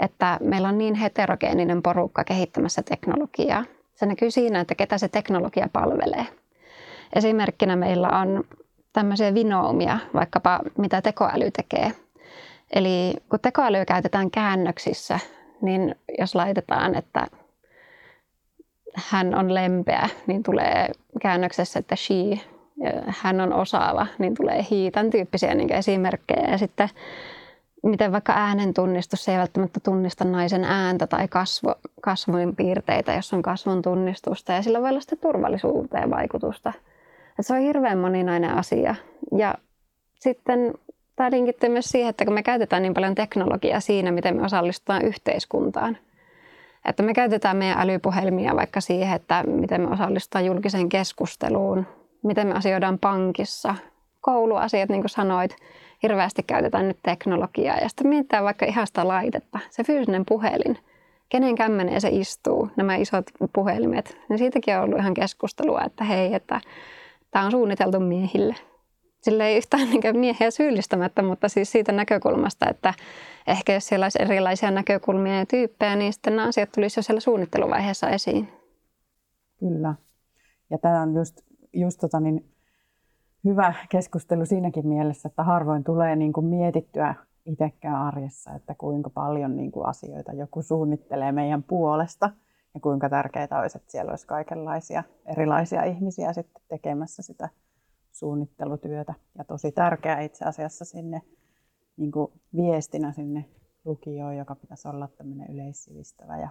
että 0.00 0.38
meillä 0.40 0.68
on 0.68 0.78
niin 0.78 0.94
heterogeeninen 0.94 1.82
porukka 1.82 2.24
kehittämässä 2.24 2.82
teknologiaa. 2.82 3.64
Se 3.96 4.06
näkyy 4.06 4.30
siinä, 4.30 4.60
että 4.60 4.74
ketä 4.74 4.98
se 4.98 5.08
teknologia 5.08 5.68
palvelee. 5.72 6.26
Esimerkkinä 7.16 7.76
meillä 7.76 8.08
on 8.08 8.44
tämmöisiä 8.92 9.34
vinoumia, 9.34 9.98
vaikkapa 10.14 10.60
mitä 10.78 11.02
tekoäly 11.02 11.50
tekee. 11.50 11.92
Eli 12.74 13.14
kun 13.30 13.40
tekoälyä 13.40 13.84
käytetään 13.84 14.30
käännöksissä, 14.30 15.20
niin 15.62 15.94
jos 16.18 16.34
laitetaan, 16.34 16.94
että 16.94 17.26
hän 18.94 19.34
on 19.34 19.54
lempeä, 19.54 20.08
niin 20.26 20.42
tulee 20.42 20.88
käännöksessä, 21.22 21.78
että 21.78 21.96
she 21.96 22.40
hän 23.06 23.40
on 23.40 23.52
osaava, 23.52 24.06
niin 24.18 24.34
tulee 24.34 24.66
hiitan 24.70 25.10
tyyppisiä 25.10 25.54
niin 25.54 25.72
esimerkkejä. 25.72 26.50
Ja 26.50 26.58
sitten 26.58 26.88
miten 27.82 28.12
vaikka 28.12 28.32
äänen 28.32 28.74
tunnistus 28.74 29.28
ei 29.28 29.38
välttämättä 29.38 29.80
tunnista 29.80 30.24
naisen 30.24 30.64
ääntä 30.64 31.06
tai 31.06 31.28
kasvo, 31.28 31.74
kasvoin 32.00 32.56
piirteitä, 32.56 33.14
jos 33.14 33.32
on 33.32 33.42
kasvon 33.42 33.82
tunnistusta. 33.82 34.52
Ja 34.52 34.62
sillä 34.62 34.80
voi 34.80 34.88
olla 34.88 35.00
sitten 35.00 35.18
turvallisuuteen 35.18 36.10
vaikutusta. 36.10 36.72
Et 37.38 37.46
se 37.46 37.54
on 37.54 37.60
hirveän 37.60 37.98
moninainen 37.98 38.50
asia. 38.50 38.94
Ja 39.36 39.54
sitten 40.20 40.74
tämä 41.16 41.30
linkittyy 41.30 41.68
myös 41.68 41.84
siihen, 41.84 42.10
että 42.10 42.24
kun 42.24 42.34
me 42.34 42.42
käytetään 42.42 42.82
niin 42.82 42.94
paljon 42.94 43.14
teknologiaa 43.14 43.80
siinä, 43.80 44.10
miten 44.10 44.36
me 44.36 44.44
osallistutaan 44.44 45.02
yhteiskuntaan. 45.02 45.98
Että 46.88 47.02
me 47.02 47.14
käytetään 47.14 47.56
meidän 47.56 47.80
älypuhelmia 47.80 48.56
vaikka 48.56 48.80
siihen, 48.80 49.16
että 49.16 49.44
miten 49.46 49.80
me 49.80 49.88
osallistutaan 49.88 50.46
julkiseen 50.46 50.88
keskusteluun, 50.88 51.86
miten 52.22 52.46
me 52.46 52.54
asioidaan 52.54 52.98
pankissa, 52.98 53.74
kouluasiat, 54.20 54.88
niin 54.88 55.02
kuin 55.02 55.10
sanoit, 55.10 55.56
hirveästi 56.02 56.42
käytetään 56.42 56.88
nyt 56.88 56.98
teknologiaa. 57.02 57.76
Ja 57.76 57.88
sitten 57.88 58.06
mietitään 58.06 58.44
vaikka 58.44 58.66
ihan 58.66 58.86
sitä 58.86 59.08
laitetta, 59.08 59.58
se 59.70 59.84
fyysinen 59.84 60.24
puhelin, 60.28 60.78
kenen 61.28 61.54
kämmeneen 61.54 62.00
se 62.00 62.08
istuu, 62.08 62.70
nämä 62.76 62.96
isot 62.96 63.26
puhelimet. 63.52 64.18
Niin 64.28 64.38
siitäkin 64.38 64.76
on 64.76 64.82
ollut 64.82 64.98
ihan 64.98 65.14
keskustelua, 65.14 65.82
että 65.86 66.04
hei, 66.04 66.34
että 66.34 66.60
tämä 67.30 67.44
on 67.44 67.50
suunniteltu 67.50 68.00
miehille. 68.00 68.54
Sillä 69.22 69.46
ei 69.46 69.56
yhtään 69.56 69.90
niin 69.90 70.18
miehiä 70.18 70.50
syyllistämättä, 70.50 71.22
mutta 71.22 71.48
siis 71.48 71.72
siitä 71.72 71.92
näkökulmasta, 71.92 72.70
että 72.70 72.94
ehkä 73.46 73.72
jos 73.72 73.88
siellä 73.88 74.04
olisi 74.04 74.22
erilaisia 74.22 74.70
näkökulmia 74.70 75.38
ja 75.38 75.46
tyyppejä, 75.46 75.96
niin 75.96 76.12
sitten 76.12 76.36
nämä 76.36 76.48
asiat 76.48 76.72
tulisi 76.72 76.98
jo 76.98 77.02
siellä 77.02 77.20
suunnitteluvaiheessa 77.20 78.10
esiin. 78.10 78.48
Kyllä. 79.60 79.94
Ja 80.70 80.78
tämä 80.78 81.02
on 81.02 81.14
just 81.14 81.46
just 81.76 82.00
tota, 82.00 82.20
niin 82.20 82.44
hyvä 83.46 83.74
keskustelu 83.88 84.46
siinäkin 84.46 84.88
mielessä, 84.88 85.28
että 85.28 85.42
harvoin 85.42 85.84
tulee 85.84 86.16
niin 86.16 86.32
kuin 86.32 86.46
mietittyä 86.46 87.14
itsekään 87.46 88.02
arjessa, 88.02 88.52
että 88.52 88.74
kuinka 88.78 89.10
paljon 89.10 89.56
niin 89.56 89.72
kuin 89.72 89.86
asioita 89.86 90.32
joku 90.32 90.62
suunnittelee 90.62 91.32
meidän 91.32 91.62
puolesta 91.62 92.30
ja 92.74 92.80
kuinka 92.80 93.08
tärkeää 93.08 93.58
olisi, 93.60 93.78
että 93.78 93.92
siellä 93.92 94.10
olisi 94.10 94.26
kaikenlaisia 94.26 95.02
erilaisia 95.26 95.84
ihmisiä 95.84 96.32
sitten 96.32 96.62
tekemässä 96.68 97.22
sitä 97.22 97.48
suunnittelutyötä. 98.12 99.14
Ja 99.38 99.44
tosi 99.44 99.72
tärkeää 99.72 100.20
itse 100.20 100.44
asiassa 100.44 100.84
sinne 100.84 101.22
niin 101.96 102.12
kuin 102.12 102.32
viestinä 102.56 103.12
sinne 103.12 103.44
lukioon, 103.84 104.36
joka 104.36 104.54
pitäisi 104.54 104.88
olla 104.88 105.08
tämmöinen 105.08 105.54
yleissivistävä 105.54 106.38
ja 106.38 106.48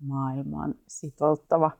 maailmaan 0.00 0.74
sitouttava 0.88 1.70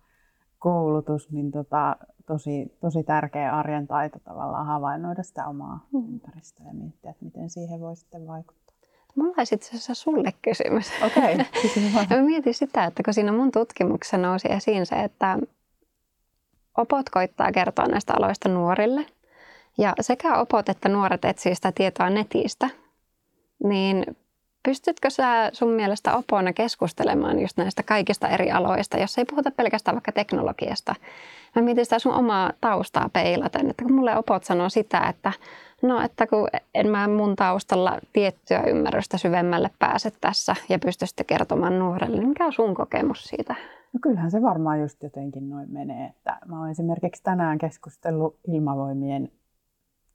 koulutus, 0.61 1.31
niin 1.31 1.51
tota, 1.51 1.97
tosi, 2.27 2.77
tosi 2.81 3.03
tärkeä 3.03 3.57
arjen 3.57 3.87
taito 3.87 4.19
tavallaan 4.25 4.67
havainnoida 4.67 5.23
sitä 5.23 5.47
omaa 5.47 5.87
mm. 5.93 6.13
ympäristöä 6.13 6.67
ja 6.67 6.75
miettiä, 6.75 7.11
että 7.11 7.25
miten 7.25 7.51
siihen 7.51 7.81
voi 7.81 7.97
sitten 7.97 8.27
vaikuttaa. 8.27 8.61
Mulla 9.15 9.35
olisi 9.39 9.55
itse 9.55 9.69
asiassa 9.69 9.95
sulle 9.95 10.33
kysymys. 10.43 10.87
Okei, 11.07 11.35
okay, 12.03 12.19
Mä 12.19 12.27
mietin 12.27 12.55
sitä, 12.55 12.85
että 12.85 13.03
kun 13.03 13.15
siinä 13.15 13.33
mun 13.33 13.51
tutkimuksessa 13.53 14.19
nousi 14.19 14.53
esiin 14.53 14.87
se, 14.87 14.97
että 14.97 15.39
opot 16.77 17.11
koittaa 17.11 17.53
kertoa 17.53 17.87
näistä 17.87 18.13
aloista 18.17 18.49
nuorille. 18.49 19.07
Ja 19.79 19.95
sekä 20.01 20.39
opot 20.39 20.69
että 20.69 20.89
nuoret 20.89 21.25
etsii 21.25 21.55
sitä 21.55 21.73
tietoa 21.73 22.11
netistä. 22.11 22.71
Niin 23.65 24.17
Pystytkö 24.63 25.11
sä 25.11 25.51
sun 25.53 25.71
mielestä 25.71 26.17
opona 26.17 26.53
keskustelemaan 26.53 27.41
just 27.41 27.57
näistä 27.57 27.83
kaikista 27.83 28.29
eri 28.29 28.51
aloista, 28.51 28.99
jos 28.99 29.19
ei 29.19 29.25
puhuta 29.25 29.51
pelkästään 29.51 29.95
vaikka 29.95 30.13
teknologiasta? 30.13 30.95
Mä 31.57 31.63
mietin 31.63 31.85
sitä 31.85 31.99
sun 31.99 32.15
omaa 32.15 32.53
taustaa 32.61 33.09
peilaten, 33.13 33.71
että 33.71 33.85
kun 33.85 33.93
mulle 33.93 34.17
opot 34.17 34.45
sanoo 34.45 34.69
sitä, 34.69 35.09
että 35.09 35.33
no, 35.83 36.01
että 36.01 36.27
kun 36.27 36.49
en 36.75 36.89
mä 36.89 37.09
mun 37.09 37.37
taustalla 37.37 37.99
tiettyä 38.13 38.63
ymmärrystä 38.63 39.19
syvemmälle 39.19 39.71
pääse 39.79 40.13
tässä 40.21 40.57
ja 40.69 40.79
pysty 40.79 41.07
sitten 41.07 41.27
kertomaan 41.27 41.79
nuorelle, 41.79 42.17
niin 42.17 42.29
mikä 42.29 42.47
on 42.47 42.53
sun 42.53 42.75
kokemus 42.75 43.25
siitä? 43.25 43.55
No 43.93 44.01
kyllähän 44.03 44.31
se 44.31 44.43
varmaan 44.43 44.81
just 44.81 45.03
jotenkin 45.03 45.51
noin 45.51 45.73
menee, 45.73 46.07
että 46.07 46.39
mä 46.47 46.61
oon 46.61 46.71
esimerkiksi 46.71 47.23
tänään 47.23 47.59
keskustellut 47.59 48.39
ilmavoimien 48.49 49.33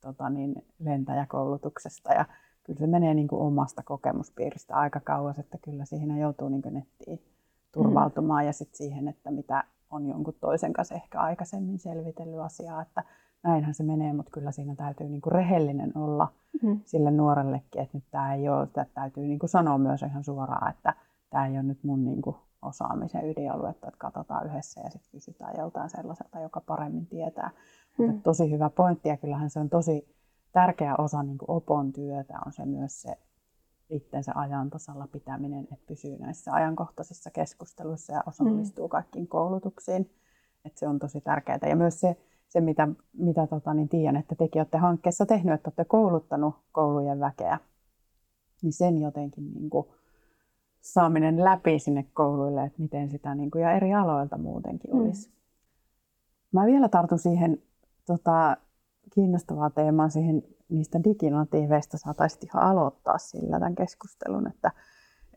tota 0.02 0.30
niin, 0.30 0.66
lentäjäkoulutuksesta 0.80 2.14
ja 2.14 2.26
kyllä 2.66 2.80
se 2.80 2.88
menee 2.88 3.14
niin 3.14 3.28
kuin 3.28 3.42
omasta 3.42 3.84
kokemuspiiristä 3.86 4.76
aika 4.76 5.00
kauas, 5.00 5.40
että 5.40 5.58
kyllä 5.58 5.86
siihen 5.86 6.18
joutuu 6.18 6.50
niin 6.50 6.62
nettiin 6.72 7.20
turvautumaan 7.72 8.44
mm. 8.44 8.48
ja 8.48 8.54
sitten 8.54 8.78
siihen, 8.78 9.08
että 9.08 9.32
mitä 9.32 9.64
on 9.90 10.06
jonkun 10.08 10.34
toisen 10.40 10.74
kanssa 10.74 10.96
ehkä 10.96 11.20
aikaisemmin 11.22 11.80
selvitellyt 11.80 12.40
asiaa, 12.40 12.82
että 12.82 13.04
näinhän 13.44 13.74
se 13.74 13.84
menee, 13.84 14.14
mutta 14.14 14.32
kyllä 14.32 14.52
siinä 14.52 14.76
täytyy 14.76 15.10
niin 15.10 15.22
kuin 15.22 15.32
rehellinen 15.32 15.92
olla 15.96 16.28
mm. 16.62 16.80
sille 16.86 17.12
nuorellekin, 17.12 17.82
että 17.82 17.98
nyt 17.98 18.04
tämä 18.12 18.34
ei 18.34 18.50
ole, 18.50 18.64
että 18.64 18.86
täytyy 18.94 19.24
niin 19.24 19.40
kuin 19.40 19.50
sanoa 19.50 19.78
myös 19.78 20.02
ihan 20.02 20.24
suoraan, 20.24 20.70
että 20.70 20.94
tämä 21.30 21.48
ei 21.48 21.54
ole 21.54 21.64
nyt 21.64 21.84
mun 21.84 22.06
niin 22.06 22.22
kuin 22.22 22.36
osaamisen 22.62 23.30
ydinaluetta, 23.30 23.88
että 23.88 23.98
katsotaan 23.98 24.48
yhdessä 24.48 24.82
ja 24.82 24.90
sitten 24.90 25.12
kysytään 25.12 25.54
joltain 25.58 25.90
sellaiselta, 25.90 26.40
joka 26.40 26.62
paremmin 26.62 27.08
tietää. 27.08 27.52
Mm. 27.98 28.06
Mutta 28.06 28.24
tosi 28.24 28.52
hyvä 28.52 28.70
pointti 28.70 29.10
ja 29.10 29.18
kyllähän 29.18 29.50
se 29.50 29.60
on 29.60 29.70
tosi 29.70 30.16
tärkeä 30.56 30.96
osa 30.98 31.24
niin 31.24 31.38
kuin 31.38 31.52
opon 31.52 31.94
työtä 31.94 32.34
on 32.46 32.54
se 32.54 32.66
myös 32.66 33.02
se 33.02 33.18
itsensä 33.90 34.32
ajan 34.36 34.70
tasalla 34.70 35.08
pitäminen, 35.08 35.64
että 35.64 35.86
pysyy 35.88 36.18
näissä 36.18 36.54
ajankohtaisissa 36.54 37.32
keskusteluissa 37.32 38.14
ja 38.14 38.24
osallistuu 38.26 38.88
mm. 38.88 38.90
kaikkiin 38.90 39.28
koulutuksiin. 39.28 40.10
Että 40.66 40.80
se 40.80 40.88
on 40.88 41.00
tosi 41.00 41.22
tärkeää. 41.22 41.60
Ja 41.70 41.76
myös 41.76 42.00
se, 42.00 42.18
se 42.50 42.62
mitä, 42.62 42.88
mitä 43.14 43.48
tota, 43.48 43.74
niin 43.74 43.90
tiedän, 43.90 44.16
että 44.16 44.36
tekin 44.36 44.60
olette 44.60 44.78
hankkeessa 44.78 45.26
tehnyt, 45.26 45.54
että 45.54 45.68
olette 45.68 45.86
kouluttanut 45.86 46.56
koulujen 46.72 47.20
väkeä, 47.20 47.60
niin 48.62 48.74
sen 48.74 49.02
jotenkin 49.02 49.54
niin 49.54 49.70
kuin, 49.70 49.88
saaminen 50.82 51.44
läpi 51.44 51.80
sinne 51.80 52.06
kouluille, 52.14 52.64
että 52.64 52.82
miten 52.82 53.10
sitä 53.10 53.36
niin 53.36 53.52
kuin, 53.52 53.62
ja 53.62 53.72
eri 53.72 53.94
aloilta 53.94 54.38
muutenkin 54.38 54.96
olisi. 54.96 55.28
Mm. 55.30 55.34
Mä 56.52 56.66
vielä 56.66 56.90
tartun 56.90 57.20
siihen 57.20 57.62
tota, 58.06 58.58
kiinnostavaa 59.14 59.70
teemaa 59.70 60.10
siihen 60.10 60.44
niistä 60.70 61.04
diginatiiveista 61.04 61.98
saataisiin 61.98 62.46
ihan 62.46 62.64
aloittaa 62.64 63.18
sillä 63.18 63.60
tämän 63.60 63.76
keskustelun, 63.76 64.48
että, 64.48 64.72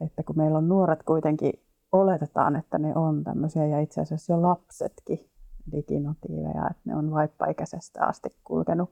että 0.01 0.23
kun 0.23 0.37
meillä 0.37 0.59
on 0.59 0.69
nuoret 0.69 1.03
kuitenkin, 1.03 1.53
oletetaan, 1.93 2.57
että 2.57 2.79
ne 2.79 2.97
on 2.97 3.25
tämmöisiä 3.25 3.67
ja 3.67 3.81
itse 3.81 4.01
asiassa 4.01 4.33
jo 4.33 4.43
lapsetkin 4.43 5.31
diginatiiveja, 5.73 6.69
että 6.71 6.83
ne 6.85 6.97
on 6.97 7.11
vaippaikäisestä 7.11 8.07
asti 8.07 8.29
kulkenut 8.45 8.91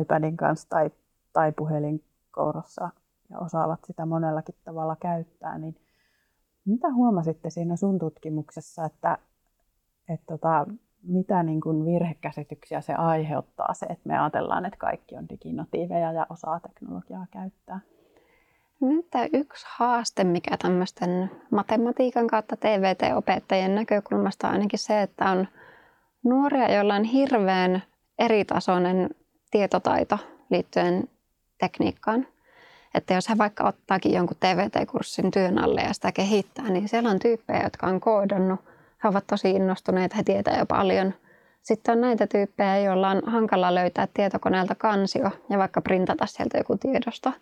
iPadin 0.00 0.36
kanssa 0.36 0.68
tai, 0.68 0.90
tai 1.32 1.52
puhelinkoorossa 1.52 2.90
ja 3.30 3.38
osaavat 3.38 3.80
sitä 3.86 4.06
monellakin 4.06 4.54
tavalla 4.64 4.96
käyttää, 4.96 5.58
niin 5.58 5.76
mitä 6.64 6.92
huomasitte 6.92 7.50
siinä 7.50 7.76
sun 7.76 7.98
tutkimuksessa, 7.98 8.84
että, 8.84 9.18
että 10.08 10.26
tota, 10.26 10.66
mitä 11.02 11.42
niin 11.42 11.60
kuin 11.60 11.84
virhekäsityksiä 11.84 12.80
se 12.80 12.94
aiheuttaa 12.94 13.74
se, 13.74 13.86
että 13.86 14.08
me 14.08 14.18
ajatellaan, 14.18 14.66
että 14.66 14.78
kaikki 14.78 15.16
on 15.16 15.28
diginatiiveja 15.28 16.12
ja 16.12 16.26
osaa 16.30 16.60
teknologiaa 16.60 17.26
käyttää? 17.30 17.80
Tämä 19.10 19.26
yksi 19.32 19.66
haaste, 19.68 20.24
mikä 20.24 20.56
tämmöisten 20.56 21.30
matematiikan 21.50 22.26
kautta 22.26 22.56
TVT-opettajien 22.56 23.74
näkökulmasta 23.74 24.46
on 24.48 24.52
ainakin 24.52 24.78
se, 24.78 25.02
että 25.02 25.30
on 25.30 25.48
nuoria, 26.24 26.74
joilla 26.74 26.94
on 26.94 27.04
hirveän 27.04 27.82
eritasoinen 28.18 29.10
tietotaito 29.50 30.18
liittyen 30.50 31.08
tekniikkaan. 31.58 32.26
Että 32.94 33.14
jos 33.14 33.28
he 33.28 33.38
vaikka 33.38 33.64
ottaakin 33.64 34.12
jonkun 34.12 34.36
TVT-kurssin 34.40 35.30
työn 35.30 35.58
alle 35.58 35.80
ja 35.80 35.92
sitä 35.92 36.12
kehittää, 36.12 36.68
niin 36.70 36.88
siellä 36.88 37.10
on 37.10 37.18
tyyppejä, 37.18 37.62
jotka 37.62 37.86
on 37.86 38.00
koodannut. 38.00 38.60
He 39.04 39.08
ovat 39.08 39.26
tosi 39.26 39.50
innostuneita, 39.50 40.16
he 40.16 40.22
tietää 40.22 40.58
jo 40.58 40.66
paljon. 40.66 41.14
Sitten 41.62 41.92
on 41.92 42.00
näitä 42.00 42.26
tyyppejä, 42.26 42.78
joilla 42.78 43.08
on 43.08 43.22
hankala 43.26 43.74
löytää 43.74 44.08
tietokoneelta 44.14 44.74
kansio 44.74 45.30
ja 45.50 45.58
vaikka 45.58 45.80
printata 45.80 46.26
sieltä 46.26 46.58
joku 46.58 46.78
tiedosto. 46.78 47.32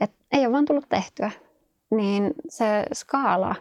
Et 0.00 0.10
ei 0.32 0.46
ole 0.46 0.52
vaan 0.52 0.64
tullut 0.64 0.88
tehtyä. 0.88 1.30
Niin 1.90 2.34
se 2.48 2.86
skaala 2.92 3.54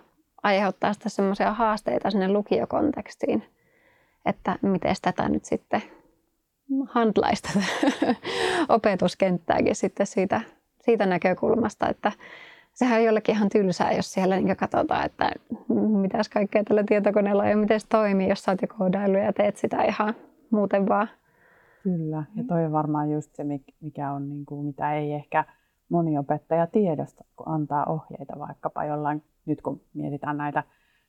aiheuttaa 0.43 0.93
sitä 0.93 1.09
semmoisia 1.09 1.53
haasteita 1.53 2.11
sinne 2.11 2.27
lukiokontekstiin, 2.27 3.43
että 4.25 4.55
miten 4.61 4.95
tätä 5.01 5.29
nyt 5.29 5.45
sitten 5.45 5.83
handlaista 6.87 7.49
opetuskenttääkin 8.69 9.75
sitten 9.75 10.07
siitä 10.07 10.41
siitä 10.81 11.05
näkökulmasta, 11.05 11.89
että 11.89 12.11
sehän 12.73 12.99
on 12.99 13.05
jollekin 13.05 13.35
ihan 13.35 13.49
tylsää, 13.49 13.91
jos 13.91 14.13
siellä 14.13 14.35
niin 14.35 14.57
katsotaan, 14.57 15.05
että 15.05 15.31
mitäs 16.01 16.29
kaikkea 16.29 16.63
tällä 16.63 16.83
tietokoneella 16.83 17.45
ja 17.45 17.57
miten 17.57 17.79
se 17.79 17.87
toimii, 17.87 18.29
jos 18.29 18.43
sä 18.43 18.51
oot 18.51 18.61
jo 18.61 18.67
koodailu 18.77 19.17
ja 19.17 19.33
teet 19.33 19.57
sitä 19.57 19.83
ihan 19.83 20.13
muuten 20.51 20.87
vaan. 20.87 21.07
Kyllä, 21.83 22.23
ja 22.35 22.43
toi 22.47 22.65
on 22.65 22.71
varmaan 22.71 23.11
just 23.11 23.35
se, 23.35 23.43
mikä 23.81 24.11
on, 24.11 24.29
niin 24.29 24.45
kuin, 24.45 24.65
mitä 24.65 24.93
ei 24.93 25.13
ehkä 25.13 25.45
moni 25.89 26.17
opettaja 26.17 26.67
tiedosta, 26.67 27.23
kun 27.35 27.47
antaa 27.47 27.85
ohjeita 27.85 28.39
vaikkapa 28.39 28.85
jollain, 28.85 29.23
nyt 29.45 29.61
kun 29.61 29.81
mietitään 29.93 30.37
näitä 30.37 30.63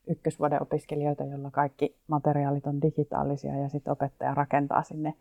ykkösvuoden 0.08 0.62
opiskelijoita, 0.62 1.24
joilla 1.24 1.50
kaikki 1.50 1.96
materiaalit 2.06 2.66
on 2.66 2.82
digitaalisia 2.82 3.56
ja 3.56 3.68
sitten 3.68 3.92
opettaja 3.92 4.34
rakentaa 4.34 4.82
sinne 4.82 5.14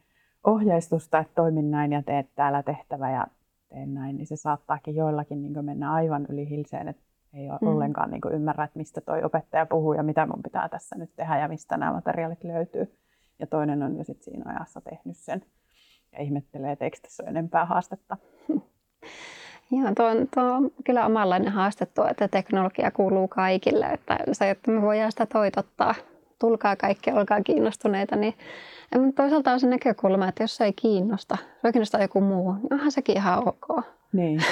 ohjeistusta, 0.44 1.20
että 1.20 1.34
toimin 1.36 1.72
näin 1.72 1.92
ja 1.92 2.04
teet 2.04 2.28
täällä 2.36 2.64
tehtävä 2.64 3.12
ja 3.12 3.28
teen 3.74 3.94
näin, 3.94 4.18
niin 4.18 4.28
se 4.28 4.36
saattaakin 4.36 4.96
joillakin 4.96 5.42
niin 5.42 5.66
mennä 5.66 5.94
aivan 5.94 6.26
yli 6.30 6.50
hilseen, 6.50 6.88
että 6.88 7.04
ei 7.34 7.50
ole 7.50 7.60
mm. 7.62 7.68
ollenkaan 7.68 8.12
niin 8.12 8.22
ymmärrä, 8.34 8.64
että 8.64 8.80
mistä 8.80 9.02
toi 9.02 9.24
opettaja 9.24 9.66
puhuu 9.66 9.94
ja 9.94 10.04
mitä 10.04 10.26
mun 10.26 10.44
pitää 10.44 10.70
tässä 10.70 10.96
nyt 10.98 11.16
tehdä 11.16 11.40
ja 11.40 11.48
mistä 11.48 11.78
nämä 11.78 11.94
materiaalit 11.94 12.44
löytyy. 12.44 12.98
Ja 13.40 13.48
toinen 13.48 13.84
on 13.84 13.98
jo 13.98 14.04
sitten 14.04 14.24
siinä 14.24 14.54
ajassa 14.56 14.82
tehnyt 14.82 15.18
sen 15.18 15.42
ja 16.12 16.22
ihmettelee, 16.22 16.72
että 16.72 16.86
eikö 16.86 16.98
tässä 17.02 17.24
ole 17.24 17.30
enempää 17.30 17.66
haastetta. 17.66 18.18
Joo, 19.72 19.92
tuo 19.96 20.06
on, 20.06 20.28
tuo 20.34 20.44
on 20.44 20.72
kyllä 20.84 21.06
omanlainen 21.06 21.52
haaste 21.52 21.86
tuo, 21.86 22.08
että 22.08 22.28
teknologia 22.28 22.92
kuuluu 22.92 23.28
kaikille. 23.28 23.86
Että 23.86 24.18
se, 24.32 24.50
että 24.50 24.72
me 24.72 24.82
voidaan 24.82 25.12
sitä 25.12 25.26
toitottaa, 25.26 25.96
tulkaa 26.42 26.76
kaikki, 26.76 27.12
olkaa 27.12 27.42
kiinnostuneita, 27.42 28.16
niin 28.16 28.34
mutta 29.00 29.24
toisaalta 29.24 29.52
on 29.52 29.60
se 29.60 29.68
näkökulma, 29.68 30.28
että 30.28 30.44
jos 30.44 30.56
se 30.56 30.64
ei 30.64 30.74
kiinnosta, 30.74 31.38
se 31.62 31.72
kiinnostaa 31.72 32.02
joku 32.02 32.22
muu, 32.22 32.54
niin 32.54 32.74
onhan 32.74 32.92
sekin 32.92 33.18
ihan 33.18 33.48
ok. 33.48 33.86
Niin. 34.14 34.44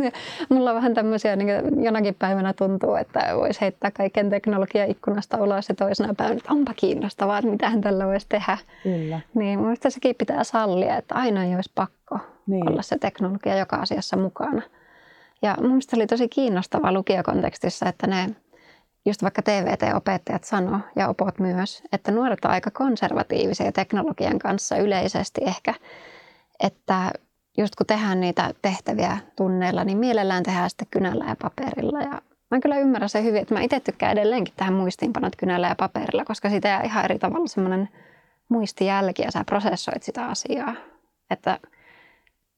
Mulla 0.48 0.70
on 0.70 0.76
vähän 0.76 0.94
tämmöisiä, 0.94 1.36
niin 1.36 1.48
jonakin 1.84 2.14
päivänä 2.14 2.52
tuntuu, 2.52 2.94
että 2.94 3.20
voisi 3.36 3.60
heittää 3.60 3.90
kaiken 3.90 4.30
teknologia 4.30 4.84
ikkunasta 4.84 5.42
ulos 5.42 5.68
ja 5.68 5.74
toisena 5.74 6.14
päivänä, 6.14 6.36
että 6.36 6.52
onpa 6.52 6.74
kiinnostavaa, 6.76 7.38
että 7.38 7.50
mitähän 7.50 7.80
tällä 7.80 8.06
voisi 8.06 8.26
tehdä. 8.28 8.58
Kyllä. 8.82 9.20
Niin 9.34 9.58
mun 9.58 9.76
sekin 9.88 10.16
pitää 10.18 10.44
sallia, 10.44 10.96
että 10.96 11.14
aina 11.14 11.44
ei 11.44 11.54
olisi 11.54 11.70
pakko 11.74 12.18
niin. 12.46 12.70
olla 12.70 12.82
se 12.82 12.98
teknologia 12.98 13.56
joka 13.56 13.76
asiassa 13.76 14.16
mukana. 14.16 14.62
Ja 15.42 15.56
mun 15.60 15.68
mielestä 15.68 15.96
oli 15.96 16.06
tosi 16.06 16.28
kiinnostavaa 16.28 16.92
lukiokontekstissa, 16.92 17.88
että 17.88 18.06
ne 18.06 18.30
just 19.06 19.22
vaikka 19.22 19.42
TVT-opettajat 19.42 20.44
sano 20.44 20.80
ja 20.96 21.08
opot 21.08 21.38
myös, 21.38 21.82
että 21.92 22.12
nuoret 22.12 22.44
on 22.44 22.50
aika 22.50 22.70
konservatiivisia 22.70 23.72
teknologian 23.72 24.38
kanssa 24.38 24.76
yleisesti 24.76 25.40
ehkä, 25.44 25.74
että 26.60 27.10
just 27.58 27.76
kun 27.76 27.86
tehdään 27.86 28.20
niitä 28.20 28.54
tehtäviä 28.62 29.18
tunneilla, 29.36 29.84
niin 29.84 29.98
mielellään 29.98 30.42
tehdään 30.42 30.70
sitten 30.70 30.88
kynällä 30.90 31.24
ja 31.28 31.36
paperilla. 31.42 32.00
Ja 32.00 32.22
mä 32.50 32.60
kyllä 32.60 32.78
ymmärrän 32.78 33.08
se 33.08 33.22
hyvin, 33.22 33.42
että 33.42 33.54
mä 33.54 33.60
itse 33.60 33.80
tykkään 33.80 34.12
edelleenkin 34.12 34.54
tähän 34.56 34.74
muistiinpanot 34.74 35.36
kynällä 35.36 35.68
ja 35.68 35.74
paperilla, 35.74 36.24
koska 36.24 36.50
siitä 36.50 36.68
jää 36.68 36.82
ihan 36.82 37.04
eri 37.04 37.18
tavalla 37.18 37.46
semmoinen 37.46 37.88
muistijälki 38.48 39.22
ja 39.22 39.32
sä 39.32 39.44
prosessoit 39.44 40.02
sitä 40.02 40.26
asiaa. 40.26 40.74
Että 41.30 41.58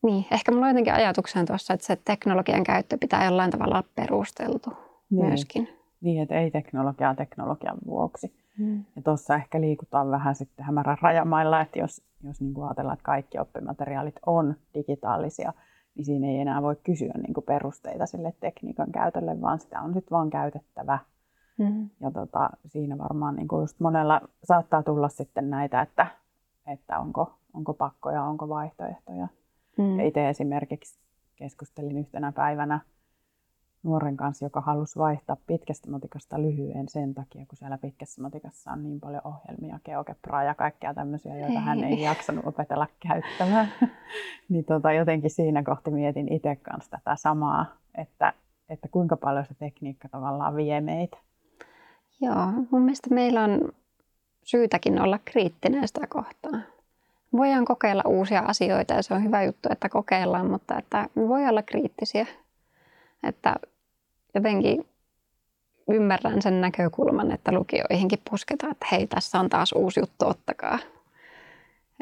niin, 0.02 0.26
ehkä 0.30 0.52
mulla 0.52 0.66
on 0.66 0.70
jotenkin 0.70 0.94
ajatuksena 0.94 1.44
tuossa, 1.44 1.74
että 1.74 1.86
se 1.86 1.96
teknologian 1.96 2.64
käyttö 2.64 2.98
pitää 3.00 3.24
jollain 3.24 3.50
tavalla 3.50 3.74
olla 3.74 3.88
perusteltu 3.94 4.70
niin. 5.10 5.26
myöskin. 5.26 5.79
Niin, 6.00 6.22
että 6.22 6.34
ei 6.34 6.50
teknologiaa 6.50 7.14
teknologian 7.14 7.78
vuoksi. 7.86 8.34
Mm. 8.58 8.84
Ja 8.96 9.02
tuossa 9.02 9.34
ehkä 9.34 9.60
liikutaan 9.60 10.10
vähän 10.10 10.34
sitten 10.34 10.64
hämärän 10.64 10.98
rajamailla, 11.02 11.60
että 11.60 11.78
jos, 11.78 12.02
jos 12.22 12.40
niin 12.40 12.54
kuin 12.54 12.66
ajatellaan, 12.66 12.94
että 12.94 13.04
kaikki 13.04 13.38
oppimateriaalit 13.38 14.16
on 14.26 14.54
digitaalisia, 14.74 15.52
niin 15.94 16.04
siinä 16.04 16.26
ei 16.26 16.38
enää 16.38 16.62
voi 16.62 16.76
kysyä 16.84 17.12
niin 17.22 17.34
kuin 17.34 17.44
perusteita 17.44 18.06
sille 18.06 18.34
tekniikan 18.40 18.92
käytölle, 18.92 19.40
vaan 19.40 19.58
sitä 19.58 19.80
on 19.80 19.94
sitten 19.94 20.10
vaan 20.10 20.30
käytettävä. 20.30 20.98
Mm. 21.58 21.90
Ja 22.00 22.10
tota, 22.10 22.50
siinä 22.66 22.98
varmaan 22.98 23.36
niin 23.36 23.48
kuin 23.48 23.60
just 23.60 23.80
monella 23.80 24.20
saattaa 24.44 24.82
tulla 24.82 25.08
sitten 25.08 25.50
näitä, 25.50 25.80
että, 25.80 26.06
että 26.66 26.98
onko, 26.98 27.34
onko 27.54 27.74
pakkoja, 27.74 28.22
onko 28.22 28.48
vaihtoehtoja. 28.48 29.28
Mm. 29.78 29.98
Ja 29.98 30.04
itse 30.04 30.28
esimerkiksi 30.28 31.00
keskustelin 31.36 31.98
yhtenä 31.98 32.32
päivänä 32.32 32.80
nuoren 33.82 34.16
kanssa, 34.16 34.44
joka 34.44 34.60
halusi 34.60 34.98
vaihtaa 34.98 35.36
pitkästä 35.46 35.90
matikasta 35.90 36.42
lyhyen 36.42 36.88
sen 36.88 37.14
takia, 37.14 37.46
kun 37.46 37.58
siellä 37.58 37.78
pitkässä 37.78 38.22
matikassa 38.22 38.70
on 38.70 38.82
niin 38.82 39.00
paljon 39.00 39.22
ohjelmia, 39.24 39.80
geokepraa 39.84 40.44
ja 40.44 40.54
kaikkea 40.54 40.94
tämmöisiä, 40.94 41.38
joita 41.38 41.60
hän 41.60 41.84
ei 41.84 42.02
jaksanut 42.10 42.46
opetella 42.46 42.86
käyttämään. 43.08 43.72
niin 44.48 44.64
tota, 44.64 44.92
jotenkin 44.92 45.30
siinä 45.30 45.62
kohti 45.62 45.90
mietin 45.90 46.32
itse 46.32 46.56
kanssa 46.56 46.90
tätä 46.90 47.16
samaa, 47.16 47.66
että, 47.94 48.32
että 48.68 48.88
kuinka 48.88 49.16
paljon 49.16 49.44
se 49.44 49.54
tekniikka 49.54 50.08
tavallaan 50.08 50.56
vie 50.56 50.80
meitä. 50.80 51.16
Joo, 52.20 52.46
mun 52.70 52.82
mielestä 52.82 53.14
meillä 53.14 53.44
on 53.44 53.72
syytäkin 54.44 55.02
olla 55.02 55.18
kriittinen 55.24 55.88
sitä 55.88 56.06
kohtaa. 56.06 56.60
Voidaan 57.32 57.64
kokeilla 57.64 58.02
uusia 58.06 58.40
asioita 58.40 58.94
ja 58.94 59.02
se 59.02 59.14
on 59.14 59.24
hyvä 59.24 59.42
juttu, 59.42 59.68
että 59.72 59.88
kokeillaan, 59.88 60.50
mutta 60.50 60.78
että 60.78 61.08
voi 61.16 61.48
olla 61.48 61.62
kriittisiä. 61.62 62.26
Että 63.22 63.56
jotenkin 64.34 64.88
ymmärrän 65.90 66.42
sen 66.42 66.60
näkökulman, 66.60 67.32
että 67.32 67.52
lukioihinkin 67.52 68.22
pusketaan, 68.30 68.72
että 68.72 68.86
hei, 68.92 69.06
tässä 69.06 69.40
on 69.40 69.48
taas 69.48 69.72
uusi 69.72 70.00
juttu, 70.00 70.28
ottakaa. 70.28 70.78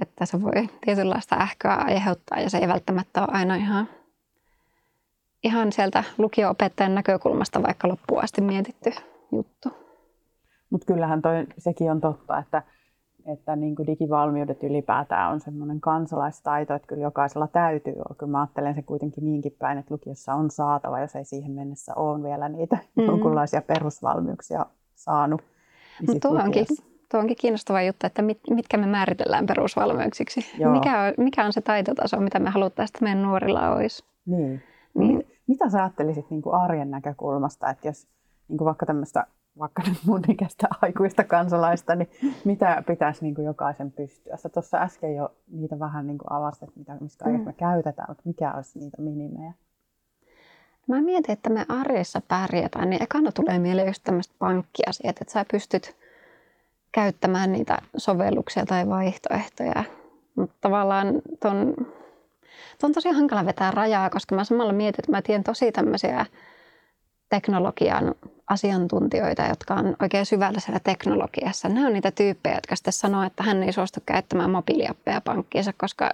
Että 0.03 0.27
se 0.27 0.43
voi 0.43 0.69
tietynlaista 0.81 1.37
ähköä 1.37 1.75
aiheuttaa 1.75 2.41
ja 2.41 2.51
se 2.51 2.59
ei 2.59 2.69
välttämättä 2.69 3.21
ole 3.21 3.29
aina 3.33 3.55
ihan, 3.55 3.89
ihan 5.45 5.73
sieltä 5.73 6.05
lukio-opettajan 6.19 6.95
näkökulmasta 6.95 7.63
vaikka 7.63 7.89
loppuun 7.89 8.25
asti 8.25 8.41
mietitty 8.41 8.91
juttu. 9.33 9.69
Mutta 10.71 10.87
kyllähän 10.87 11.23
toi, 11.23 11.47
sekin 11.59 11.91
on 11.91 12.01
totta, 12.01 12.39
että 12.39 12.63
että 13.29 13.57
niin 13.57 13.77
kuin 13.77 13.87
digivalmiudet 13.87 14.63
ylipäätään 14.63 15.33
on 15.33 15.41
semmoinen 15.41 15.81
kansalaistaito, 15.81 16.75
että 16.75 16.89
kyllä 16.89 17.03
jokaisella 17.03 17.47
täytyy 17.47 17.93
olla. 17.93 18.15
Kyllä 18.19 18.31
mä 18.31 18.41
ajattelen 18.41 18.75
se 18.75 18.83
kuitenkin 18.83 19.25
niinkin 19.25 19.57
päin, 19.59 19.79
että 19.79 19.95
lukiossa 19.95 20.35
on 20.35 20.51
saatava, 20.51 21.01
jos 21.01 21.17
ei 21.17 21.25
siihen 21.25 21.53
mennessä 21.53 21.95
ole 21.95 22.23
vielä 22.23 22.49
niitä 22.49 22.77
mm-hmm. 22.77 23.05
jonkunlaisia 23.05 23.63
perusvalmiuksia 23.63 24.67
saanut. 24.95 25.43
Niin 26.07 26.21
tuo, 26.21 26.43
onkin, 26.43 26.67
tuo 27.11 27.21
onkin 27.21 27.37
kiinnostava 27.41 27.83
juttu, 27.83 28.07
että 28.07 28.23
mit, 28.23 28.41
mitkä 28.51 28.77
me 28.77 28.87
määritellään 28.87 29.47
perusvalmiuksiksi. 29.47 30.41
Mikä 30.73 31.03
on, 31.03 31.15
mikä 31.17 31.45
on 31.45 31.53
se 31.53 31.61
taitotaso, 31.61 32.21
mitä 32.21 32.39
me 32.39 32.51
haluttaisiin, 32.51 32.97
että 32.97 33.05
meidän 33.05 33.23
nuorilla 33.23 33.71
olisi? 33.71 34.05
Niin. 34.27 34.63
niin. 34.95 35.27
Mitä 35.47 35.71
sä 35.71 35.83
ajattelisit 35.83 36.31
niin 36.31 36.43
kuin 36.43 36.55
arjen 36.55 36.91
näkökulmasta, 36.91 37.71
että 37.71 37.89
jos 37.89 38.07
niin 38.49 38.59
kuin 38.59 38.67
vaikka 38.67 38.87
tämmöistä 38.87 39.27
vaikka 39.59 39.83
nyt 39.87 39.99
mun 40.07 40.23
ikäistä 40.29 40.69
aikuista 40.83 41.25
kansalaista, 41.25 41.95
niin 41.95 42.11
mitä 42.45 42.83
pitäisi 42.87 43.25
niin 43.25 43.35
kuin 43.35 43.45
jokaisen 43.45 43.93
pystyä? 43.93 44.37
Sä 44.37 44.49
tuossa 44.49 44.79
äsken 44.79 45.17
jo 45.17 45.33
niitä 45.51 45.79
vähän 45.79 46.07
niin 46.07 46.19
kuin 46.19 46.33
avasit, 46.33 46.63
että 46.63 46.79
mitä, 46.79 46.97
mistä 47.01 47.25
Mm. 47.25 47.41
me 47.41 47.53
käytetään, 47.53 48.07
mutta 48.09 48.23
mikä 48.25 48.53
olisi 48.53 48.79
niitä 48.79 49.03
minimejä? 49.03 49.53
Mä 50.87 51.01
mietin, 51.03 51.33
että 51.33 51.51
me 51.51 51.67
arjessa 51.69 52.21
pärjätään, 52.29 52.91
niin 52.91 53.03
ekana 53.03 53.33
tulee 53.33 53.59
mieleen 53.59 53.87
just 53.87 54.03
tämmöiset 54.05 54.33
pankkiasiat, 54.39 55.21
että 55.21 55.33
sä 55.33 55.45
pystyt 55.51 55.97
käyttämään 56.93 57.53
niitä 57.53 57.79
sovelluksia 57.97 58.67
tai 58.67 58.89
vaihtoehtoja. 58.89 59.85
Mutta 60.37 60.57
tavallaan 60.61 61.07
ton, 61.41 61.75
ton 62.79 62.89
on 62.89 62.93
tosi 62.93 63.09
hankala 63.11 63.47
vetää 63.47 63.71
rajaa, 63.71 64.11
koska 64.11 64.35
mä 64.35 64.45
samalla 64.45 64.73
mietin, 64.73 65.01
että 65.01 65.13
mä 65.13 65.23
tiedän 65.23 65.45
tosi 65.45 65.73
tämmöisiä 65.73 66.27
teknologian 67.29 68.15
asiantuntijoita, 68.47 69.43
jotka 69.43 69.75
on 69.75 69.97
oikein 70.03 70.27
syvällä 70.27 70.61
siellä 70.61 70.81
teknologiassa. 70.85 71.69
Nämä 71.69 71.87
on 71.87 71.93
niitä 71.93 72.11
tyyppejä, 72.11 72.55
jotka 72.55 72.77
sitten 72.77 72.93
sanoo, 72.93 73.23
että 73.23 73.43
hän 73.43 73.63
ei 73.63 73.73
suostu 73.73 74.01
käyttämään 74.07 74.51
mobiiliappeja 74.51 75.21
pankkiinsa, 75.21 75.73
koska 75.77 76.11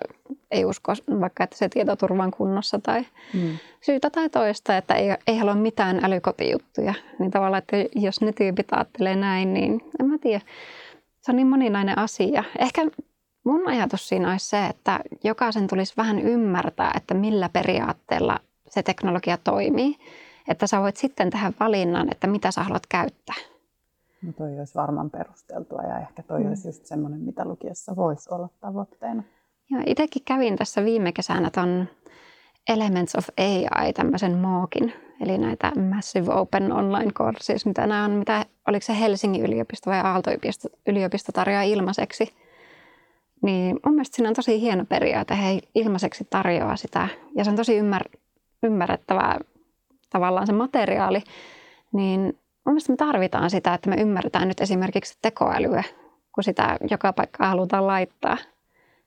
ei 0.51 0.65
usko 0.65 0.93
vaikka, 1.21 1.45
että 1.45 1.57
se 1.57 1.69
tietoturva 1.69 2.23
on 2.23 2.31
kunnossa 2.31 2.79
tai 2.79 3.05
Mm. 3.35 3.59
syytä 3.81 4.11
tai 4.11 4.31
toista, 4.31 4.77
että 4.77 4.95
ei, 4.95 5.09
ei 5.27 5.39
halua 5.39 5.55
mitään 5.55 6.05
älykotijuttuja. 6.05 6.95
Niin 7.19 7.31
tavallaan, 7.31 7.59
että 7.59 7.77
jos 7.95 8.21
ne 8.21 8.33
tyypit 8.33 8.73
ajattelee 8.73 9.17
näin, 9.17 9.55
niin 9.55 9.81
en 10.01 10.07
mä 10.07 10.19
tiedä. 10.19 10.41
Se 11.21 11.33
on 11.33 11.37
niin 11.37 11.47
moninainen 11.47 11.99
asia. 11.99 12.45
Ehkä 12.59 12.83
mun 13.45 13.69
ajatus 13.69 14.09
siinä 14.09 14.31
olisi 14.31 14.49
se, 14.49 14.67
että 14.67 15.01
jokaisen 15.25 15.67
tulisi 15.67 15.95
vähän 15.97 16.19
ymmärtää, 16.19 16.93
että 16.97 17.15
millä 17.15 17.49
periaatteella 17.49 18.41
se 18.69 18.83
teknologia 18.83 19.39
toimii. 19.45 19.97
Että 20.49 20.67
sä 20.67 20.81
voit 20.81 20.97
sitten 20.97 21.31
tehdä 21.31 21.53
valinnan, 21.61 22.09
että 22.13 22.27
mitä 22.27 22.51
sä 22.51 22.63
haluat 22.63 22.87
käyttää. 22.87 23.37
No 24.23 24.33
toi 24.33 24.59
olisi 24.59 24.75
varmaan 24.75 25.11
perusteltua 25.11 25.83
ja 25.83 25.99
ehkä 25.99 26.23
toi 26.23 26.41
Mm. 26.41 26.49
olisi 26.49 26.69
just 26.69 26.87
semmoinen, 26.87 27.21
mitä 27.21 27.45
lukiossa 27.45 27.97
voisi 27.97 28.35
olla 28.35 28.49
tavoitteena. 28.61 29.23
Ja 29.71 29.79
itsekin 29.87 30.23
kävin 30.25 30.57
tässä 30.57 30.85
viime 30.85 31.13
kesänä 31.13 31.51
ton 31.51 31.89
Elements 32.69 33.15
of 33.17 33.29
AI, 33.39 33.93
tämmöisen 33.93 34.39
MOOCin, 34.39 34.93
eli 35.21 35.39
näitä 35.39 35.73
Massive 35.91 36.35
Open 36.35 36.73
Online 36.73 37.13
Courses, 37.13 37.67
mitä 37.67 37.87
nämä 37.87 38.05
on, 38.05 38.11
mitä, 38.11 38.47
oliko 38.69 38.85
se 38.85 39.01
Helsingin 39.01 39.43
yliopisto 39.45 39.91
vai 39.91 40.01
Aalto-yliopisto 40.01 40.69
yliopisto 40.87 41.33
tarjoaa 41.33 41.63
ilmaiseksi. 41.63 42.35
Niin 43.43 43.81
mun 43.87 43.95
mielestä 43.95 44.17
siinä 44.17 44.29
on 44.29 44.35
tosi 44.35 44.61
hieno 44.61 44.85
periaate, 44.85 45.37
he 45.37 45.61
ilmaiseksi 45.75 46.27
tarjoaa 46.31 46.77
sitä, 46.77 47.09
ja 47.37 47.45
se 47.45 47.51
on 47.51 47.57
tosi 47.57 47.77
ymmär, 47.77 48.03
ymmärrettävää 48.63 49.41
tavallaan 50.15 50.47
se 50.47 50.53
materiaali, 50.53 51.23
niin 51.93 52.21
mun 52.65 52.75
mielestä 52.75 52.93
me 52.93 52.97
tarvitaan 52.97 53.51
sitä, 53.51 53.75
että 53.75 53.91
me 53.91 53.97
ymmärretään 53.97 54.49
nyt 54.49 54.61
esimerkiksi 54.61 55.19
tekoälyä, 55.23 55.85
kun 56.35 56.45
sitä 56.45 56.77
joka 56.91 57.13
paikkaan 57.13 57.51
halutaan 57.51 57.87
laittaa 57.87 58.37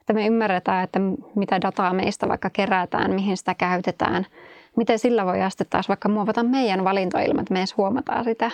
että 0.08 0.14
me 0.14 0.28
ymmärretään, 0.28 0.84
että 0.84 1.00
mitä 1.36 1.62
dataa 1.62 1.94
meistä 1.94 2.28
vaikka 2.28 2.50
kerätään, 2.50 3.14
mihin 3.14 3.38
sitä 3.38 3.54
käytetään, 3.56 4.26
miten 4.78 5.00
sillä 5.00 5.26
voi 5.26 5.38
sitten 5.50 5.68
taas 5.70 5.88
vaikka 5.88 6.10
muovata 6.10 6.44
meidän 6.44 6.84
valintoilmat, 6.84 7.42
että 7.42 7.54
me 7.54 7.60
edes 7.60 7.78
huomataan 7.78 8.24
sitä. 8.24 8.52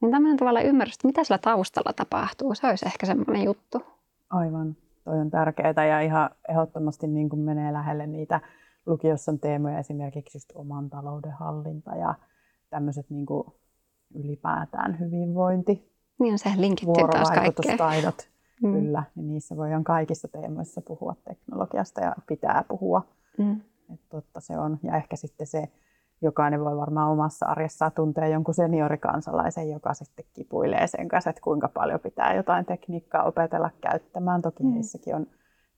Niin 0.00 0.12
tämmöinen 0.12 0.36
tavalla 0.36 0.60
ymmärrys, 0.60 0.94
että 0.94 1.08
mitä 1.08 1.24
sillä 1.24 1.38
taustalla 1.38 1.92
tapahtuu, 1.92 2.54
se 2.54 2.66
olisi 2.66 2.86
ehkä 2.86 3.06
semmoinen 3.06 3.44
juttu. 3.44 3.82
Aivan, 4.30 4.76
toi 5.04 5.18
on 5.18 5.30
tärkeää 5.30 5.86
ja 5.86 6.00
ihan 6.00 6.30
ehdottomasti 6.48 7.06
niin 7.06 7.28
kuin 7.28 7.40
menee 7.40 7.72
lähelle 7.72 8.06
niitä 8.06 8.40
lukiossa 8.86 9.32
on 9.32 9.38
teemoja 9.38 9.78
esimerkiksi 9.78 10.38
just 10.38 10.52
oman 10.54 10.90
talouden 10.90 11.32
hallinta 11.32 11.96
ja 11.96 12.14
tämmöiset 12.70 13.10
niin 13.10 13.26
kuin 13.26 13.44
ylipäätään 14.14 15.00
hyvinvointi, 15.00 15.92
Niin 16.20 16.38
se 16.38 16.50
linkittyy 16.56 17.08
taas 17.12 17.30
kaikkeen. 17.30 17.78
Mm. 18.62 18.72
kyllä, 18.72 19.02
niin 19.14 19.28
niissä 19.28 19.56
voidaan 19.56 19.84
kaikissa 19.84 20.28
teemoissa 20.28 20.80
puhua 20.80 21.14
teknologiasta 21.24 22.00
ja 22.00 22.14
pitää 22.26 22.64
puhua. 22.68 23.02
Mm. 23.38 23.60
Että 23.94 24.06
totta 24.10 24.40
se 24.40 24.58
on. 24.58 24.78
Ja 24.82 24.96
ehkä 24.96 25.16
sitten 25.16 25.46
se, 25.46 25.68
jokainen 26.22 26.64
voi 26.64 26.76
varmaan 26.76 27.10
omassa 27.12 27.46
arjessaan 27.46 27.92
tuntea 27.92 28.28
jonkun 28.28 28.54
seniorikansalaisen, 28.54 29.70
joka 29.70 29.94
sitten 29.94 30.24
kipuilee 30.32 30.86
sen 30.86 31.08
kanssa, 31.08 31.30
että 31.30 31.42
kuinka 31.42 31.68
paljon 31.68 32.00
pitää 32.00 32.34
jotain 32.34 32.64
tekniikkaa 32.66 33.22
opetella 33.22 33.70
käyttämään. 33.80 34.42
Toki 34.42 34.62
Mm. 34.62 34.72
heissäkin 34.72 35.14
on 35.14 35.26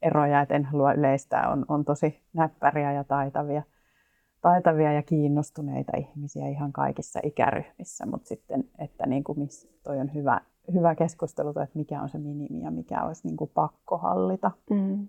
eroja, 0.02 0.40
että 0.40 0.54
en 0.54 0.64
halua 0.64 0.92
yleistää, 0.92 1.50
on, 1.50 1.64
on 1.68 1.84
tosi 1.84 2.20
näppäriä 2.32 2.92
ja 2.92 3.04
taitavia, 3.04 3.62
taitavia 4.40 4.92
ja 4.92 5.02
kiinnostuneita 5.02 5.92
ihmisiä 5.96 6.48
ihan 6.48 6.72
kaikissa 6.72 7.20
ikäryhmissä, 7.22 8.06
mutta 8.06 8.28
sitten, 8.28 8.64
että 8.78 9.06
niin 9.06 9.24
kuin 9.24 9.38
miss, 9.38 9.68
toi 9.82 9.98
on 9.98 10.14
hyvä, 10.14 10.40
hyvä 10.74 10.94
keskustelu, 10.94 11.48
että 11.48 11.78
mikä 11.78 12.02
on 12.02 12.08
se 12.08 12.18
minimi 12.18 12.62
ja 12.62 12.70
mikä 12.70 13.02
olisi 13.02 13.26
niin 13.26 13.36
kuin 13.36 13.50
pakko 13.54 13.98
hallita. 13.98 14.50
Mm. 14.70 15.08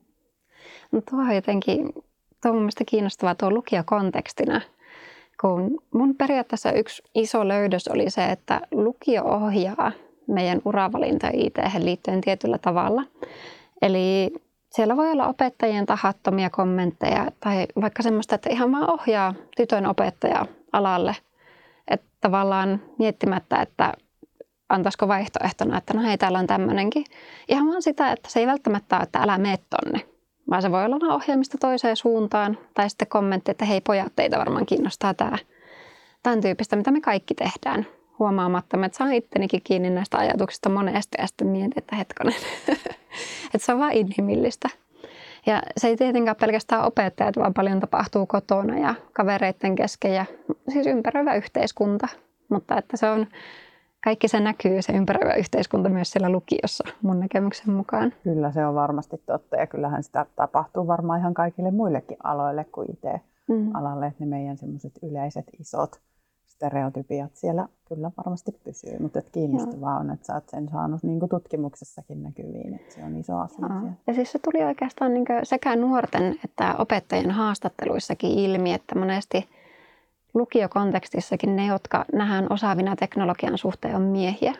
No 0.92 1.02
tuo 1.10 1.20
on 1.20 1.36
jotenkin, 1.36 1.94
tuo 2.42 2.52
on 2.52 2.54
mun 2.54 2.62
mielestä 2.62 2.84
kiinnostavaa 2.88 3.36
tuo 3.36 3.52
lukiokontekstina, 3.52 4.62
kun 5.42 5.78
mun 5.94 6.16
periaatteessa 6.16 6.72
yksi 6.72 7.04
iso 7.16 7.48
löydös 7.48 7.88
oli 7.88 8.10
se, 8.10 8.26
että 8.26 8.62
lukio 8.72 9.24
ohjaa 9.24 9.92
meidän 10.28 10.62
uravalintoja 10.66 11.32
IT 11.36 11.58
liittyen 11.80 12.22
tietyllä 12.22 12.58
tavalla. 12.58 13.04
Eli 13.82 14.34
siellä 14.72 14.98
voi 14.98 15.12
olla 15.12 15.28
opettajien 15.28 15.86
tahattomia 15.86 16.50
kommentteja 16.50 17.28
tai 17.40 17.68
vaikka 17.82 18.04
semmoista, 18.04 18.36
että 18.36 18.50
ihan 18.50 18.72
vaan 18.72 18.92
ohjaa 18.92 19.34
tytön 19.58 19.86
opettaja 19.86 20.46
alalle. 20.72 21.16
Että 21.88 22.08
tavallaan 22.22 22.82
miettimättä, 23.00 23.62
että 23.62 23.94
antaisiko 24.70 25.08
vaihtoehtona, 25.08 25.78
että 25.78 25.94
no 25.94 26.02
hei, 26.02 26.18
täällä 26.18 26.40
on 26.40 26.48
tämmöinenkin. 26.48 27.06
Ihan 27.48 27.68
vaan 27.68 27.82
sitä, 27.82 28.12
että 28.12 28.30
se 28.30 28.40
ei 28.40 28.48
välttämättä 28.48 28.96
ole, 28.96 29.04
että 29.04 29.20
älä 29.20 29.38
mene 29.38 29.60
tonne, 29.70 30.02
vaan 30.50 30.62
se 30.62 30.72
voi 30.72 30.86
olla 30.86 31.16
ohjelmista 31.16 31.58
toiseen 31.58 31.96
suuntaan. 31.96 32.58
Tai 32.74 32.90
sitten 32.90 33.08
kommentti, 33.08 33.52
että 33.52 33.66
hei 33.66 33.82
pojat, 33.82 34.14
teitä 34.16 34.38
varmaan 34.38 34.66
kiinnostaa 34.66 35.14
tämä. 35.14 35.38
Tämän 36.24 36.42
tyyppistä, 36.42 36.76
mitä 36.76 36.92
me 36.92 37.02
kaikki 37.02 37.34
tehdään 37.34 37.86
huomaamatta. 38.20 38.86
Että 38.86 38.98
saan 38.98 39.14
ittenikin 39.14 39.62
kiinni 39.64 39.90
näistä 39.90 40.18
ajatuksista 40.18 40.70
monesti 40.70 41.18
ja 41.22 41.28
sitten 41.28 41.48
mietin, 41.48 41.74
että 41.78 41.96
hetkonen, 41.96 42.36
että 43.54 43.66
se 43.66 43.74
on 43.74 43.80
vaan 43.80 43.94
inhimillistä. 43.94 44.70
Ja 45.46 45.62
se 45.78 45.88
ei 45.88 45.98
tietenkään 45.98 46.36
pelkästään 46.42 46.86
opettajat, 46.86 47.38
vaan 47.38 47.54
paljon 47.54 47.80
tapahtuu 47.80 48.26
kotona 48.26 48.78
ja 48.78 48.96
kavereiden 49.14 49.76
kesken 49.76 50.14
ja 50.14 50.26
siis 50.70 50.88
ympäröivä 50.88 51.36
yhteiskunta. 51.36 52.08
Mutta 52.50 52.78
että 52.78 52.98
se 52.98 53.10
on, 53.10 53.28
kaikki 54.04 54.28
se 54.28 54.40
näkyy, 54.40 54.82
se 54.82 54.94
ympäröivä 54.94 55.34
yhteiskunta 55.34 55.90
myös 55.90 56.12
siellä 56.12 56.30
lukiossa 56.30 56.84
mun 57.02 57.20
näkemyksen 57.20 57.74
mukaan. 57.74 58.14
Kyllä 58.24 58.52
se 58.52 58.66
on 58.66 58.76
varmasti 58.76 59.22
totta 59.26 59.56
ja 59.56 59.68
kyllähän 59.68 60.04
sitä 60.04 60.26
tapahtuu 60.36 60.88
varmaan 60.88 61.20
ihan 61.20 61.34
kaikille 61.34 61.72
muillekin 61.72 62.18
aloille 62.24 62.64
kuin 62.64 62.92
IT-alalle, 62.92 64.06
Mm. 64.06 64.10
että 64.10 64.24
ne 64.24 64.26
meidän 64.26 64.58
semmoiset 64.58 64.94
yleiset 65.04 65.46
isot 65.60 66.00
stereotypiat 66.60 67.36
siellä 67.36 67.68
kyllä 67.86 68.12
varmasti 68.18 68.52
pysyy, 68.64 69.00
mutta 69.00 69.20
et 69.20 69.30
kiinnostavaa 69.32 69.98
on, 69.98 70.10
että 70.10 70.26
sä 70.26 70.34
oot 70.34 70.50
sen 70.50 70.70
saanut 70.70 71.04
niin 71.04 71.20
kuin 71.20 71.30
tutkimuksessakin 71.30 72.24
näkyviin, 72.24 72.74
että 72.74 72.94
se 72.94 73.04
on 73.04 73.18
iso 73.18 73.38
asia. 73.38 73.66
Joo. 73.70 73.92
Ja 74.08 74.14
siis 74.14 74.32
se 74.32 74.40
tuli 74.40 74.64
oikeastaan 74.64 75.14
niin 75.14 75.26
sekä 75.44 75.76
nuorten 75.76 76.40
että 76.46 76.76
opettajien 76.78 77.32
haastatteluissakin 77.32 78.32
ilmi, 78.32 78.74
että 78.74 79.00
monesti 79.00 79.50
lukiokontekstissakin 80.34 81.56
ne, 81.56 81.66
jotka 81.66 82.06
nähdään 82.14 82.48
osaavina 82.50 82.96
teknologian 82.96 83.58
suhteen, 83.58 83.96
on 83.96 84.02
miehiä. 84.02 84.54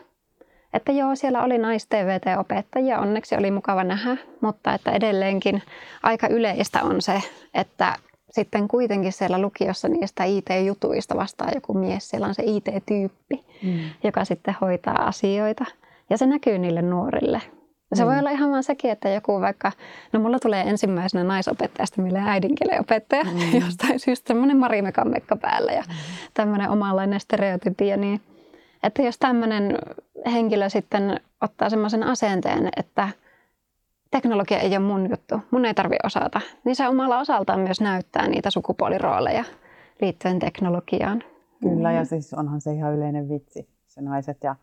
Että 0.74 0.92
joo, 0.92 1.14
siellä 1.14 1.42
oli 1.42 1.58
nais-TVT-opettajia, 1.58 2.98
onneksi 2.98 3.36
oli 3.36 3.50
mukava 3.50 3.84
nähdä, 3.84 4.16
mutta 4.40 4.74
että 4.74 4.90
edelleenkin 4.92 5.62
aika 6.02 6.28
yleistä 6.28 6.82
on 6.82 7.02
se, 7.02 7.22
että 7.54 7.96
sitten 8.30 8.68
kuitenkin 8.68 9.12
siellä 9.12 9.38
lukiossa 9.42 9.88
niistä 9.88 10.24
IT-jutuista 10.24 11.16
vastaa 11.16 11.50
joku 11.54 11.74
mies, 11.74 12.08
siellä 12.10 12.26
on 12.26 12.34
se 12.34 12.42
IT-tyyppi, 12.46 13.44
Mm. 13.62 13.78
joka 14.04 14.24
sitten 14.24 14.56
hoitaa 14.60 15.06
asioita. 15.06 15.64
Ja 16.10 16.18
se 16.18 16.26
näkyy 16.26 16.58
niille 16.58 16.82
nuorille. 16.82 17.42
Se 17.94 18.06
voi 18.06 18.14
Mm. 18.14 18.18
olla 18.20 18.30
ihan 18.30 18.50
vaan 18.50 18.62
sekin, 18.62 18.90
että 18.90 19.08
joku 19.08 19.40
vaikka, 19.40 19.72
no 20.12 20.20
mulla 20.20 20.38
tulee 20.38 20.62
ensimmäisenä 20.62 21.24
naisopettajasta 21.24 22.02
mieleen 22.02 22.28
äidinkielen 22.28 22.80
opettaja, 22.80 23.24
Mm. 23.24 23.30
mm. 23.30 23.60
jostain 23.66 24.00
syystä 24.00 24.28
semmoinen 24.28 24.56
Marimekan 24.56 25.10
mekka 25.10 25.36
päällä 25.36 25.72
ja 25.72 25.84
tämmöinen 26.34 26.70
omanlainen 26.70 27.20
stereotypia, 27.20 27.96
niin 27.96 28.20
että 28.82 29.02
jos 29.02 29.18
tämmöinen 29.18 29.78
henkilö 30.32 30.68
sitten 30.68 31.20
ottaa 31.40 31.70
semmoisen 31.70 32.02
asenteen, 32.02 32.68
että 32.76 33.08
teknologia 34.10 34.58
ei 34.58 34.70
ole 34.70 34.78
mun 34.78 35.10
juttu, 35.10 35.40
mun 35.50 35.64
ei 35.64 35.74
tarvi 35.74 35.96
osata, 36.04 36.40
niin 36.64 36.76
se 36.76 36.88
omalla 36.88 37.18
osaltaan 37.18 37.60
myös 37.60 37.80
näyttää 37.80 38.28
niitä 38.28 38.50
sukupuolirooleja 38.50 39.44
liittyen 40.00 40.38
teknologiaan. 40.38 41.22
Kyllä, 41.60 41.92
ja 41.92 42.00
Mm. 42.02 42.06
siis 42.06 42.34
onhan 42.34 42.60
se 42.60 42.72
ihan 42.72 42.94
yleinen 42.94 43.28
vitsi, 43.28 43.68
se 43.86 44.00
naiset 44.00 44.38
ja 44.44 44.56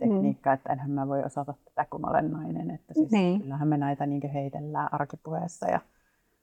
tekniikka, 0.00 0.52
että 0.52 0.72
enhän 0.72 0.90
mä 0.90 1.08
voi 1.08 1.22
osata 1.24 1.54
tätä, 1.64 1.86
kun 1.90 2.00
mä 2.00 2.06
olen 2.06 2.30
nainen. 2.30 2.70
Että 2.70 2.94
siis 2.94 3.10
Niin. 3.10 3.40
Kyllähän 3.40 3.68
me 3.68 3.76
näitä 3.76 4.06
niin 4.06 4.30
heitellään 4.30 4.88
arkipuheessa 4.94 5.66
ja 5.70 5.80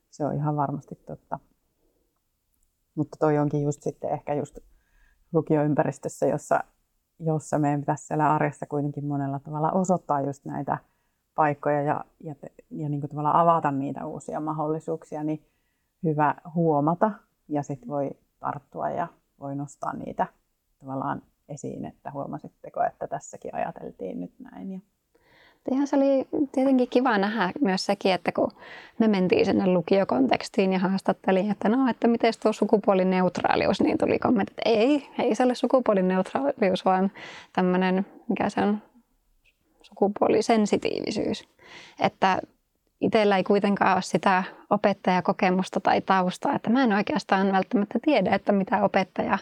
se 0.10 0.26
on 0.26 0.36
ihan 0.36 0.56
varmasti 0.56 0.96
totta. 0.96 1.40
Mutta 2.96 3.18
toi 3.20 3.38
onkin 3.38 3.64
just 3.64 3.84
sitten 3.84 4.10
ehkä 4.10 4.34
just 4.34 4.58
lukioympäristössä, 5.34 6.26
jossa 6.26 6.64
jossa 7.20 7.60
meidän 7.60 7.80
pitäisi 7.80 8.06
siellä 8.06 8.34
arjessa 8.34 8.66
kuitenkin 8.66 9.06
monella 9.06 9.40
tavalla 9.40 9.72
osoittaa 9.72 10.22
just 10.22 10.46
näitä 10.46 10.78
paikkoja 11.36 11.82
ja, 11.82 12.06
ja, 12.20 12.36
ja 12.70 12.90
niin 12.90 13.02
kuin 13.02 13.26
avata 13.26 13.72
niitä 13.72 14.06
uusia 14.06 14.40
mahdollisuuksia, 14.40 15.24
niin 15.24 15.42
hyvä 16.04 16.36
huomata 16.56 17.12
ja 17.48 17.64
sitten 17.64 17.90
voi 17.90 18.12
tarttua 18.40 18.90
ja 18.90 19.08
voi 19.40 19.56
nostaa 19.56 19.94
niitä 19.94 20.28
tavallaan 20.80 21.22
esiin, 21.50 21.86
että 21.86 22.12
huomasitteko, 22.12 22.84
että 22.84 23.08
tässäkin 23.08 23.56
ajateltiin 23.56 24.20
nyt 24.20 24.34
näin. 24.40 24.72
Ja 24.72 24.80
Ihan 25.72 25.88
se 25.88 25.96
oli 25.96 26.28
tietenkin 26.52 26.90
kiva 26.90 27.18
nähdä 27.18 27.52
myös 27.62 27.86
sekin, 27.86 28.14
että 28.14 28.32
kun 28.32 28.52
me 29.00 29.08
mentiin 29.08 29.46
sinne 29.46 29.68
lukiokontekstiin 29.68 30.74
ja 30.74 30.80
haastattelin, 30.80 31.52
että 31.52 31.70
no, 31.70 31.90
että 31.90 32.08
miten 32.08 32.34
tuo 32.44 32.54
sukupuolineutraalius, 32.54 33.82
niin 33.82 33.98
tuli 33.98 34.20
kommentti, 34.20 34.54
että 34.58 34.70
ei, 34.70 35.10
ei 35.20 35.36
se 35.36 35.44
ole 35.44 35.56
sukupuolineutraalius, 35.56 36.86
vaan 36.86 37.12
tämmöinen, 37.54 38.06
mikä 38.30 38.50
se 38.50 38.62
on, 38.62 38.82
sukupuolisensitiivisyys. 39.92 41.48
Että 42.00 42.42
itsellä 43.02 43.38
ei 43.38 43.44
kuitenkaan 43.44 43.94
ole 43.94 44.02
sitä 44.02 44.44
opettajakokemusta 44.70 45.80
tai 45.80 46.02
taustaa, 46.02 46.56
että 46.56 46.70
mä 46.70 46.84
en 46.84 46.94
oikeastaan 46.94 47.52
välttämättä 47.52 48.00
tiedä, 48.02 48.36
että 48.36 48.52
mitä 48.52 48.84
opettaja 48.84 49.38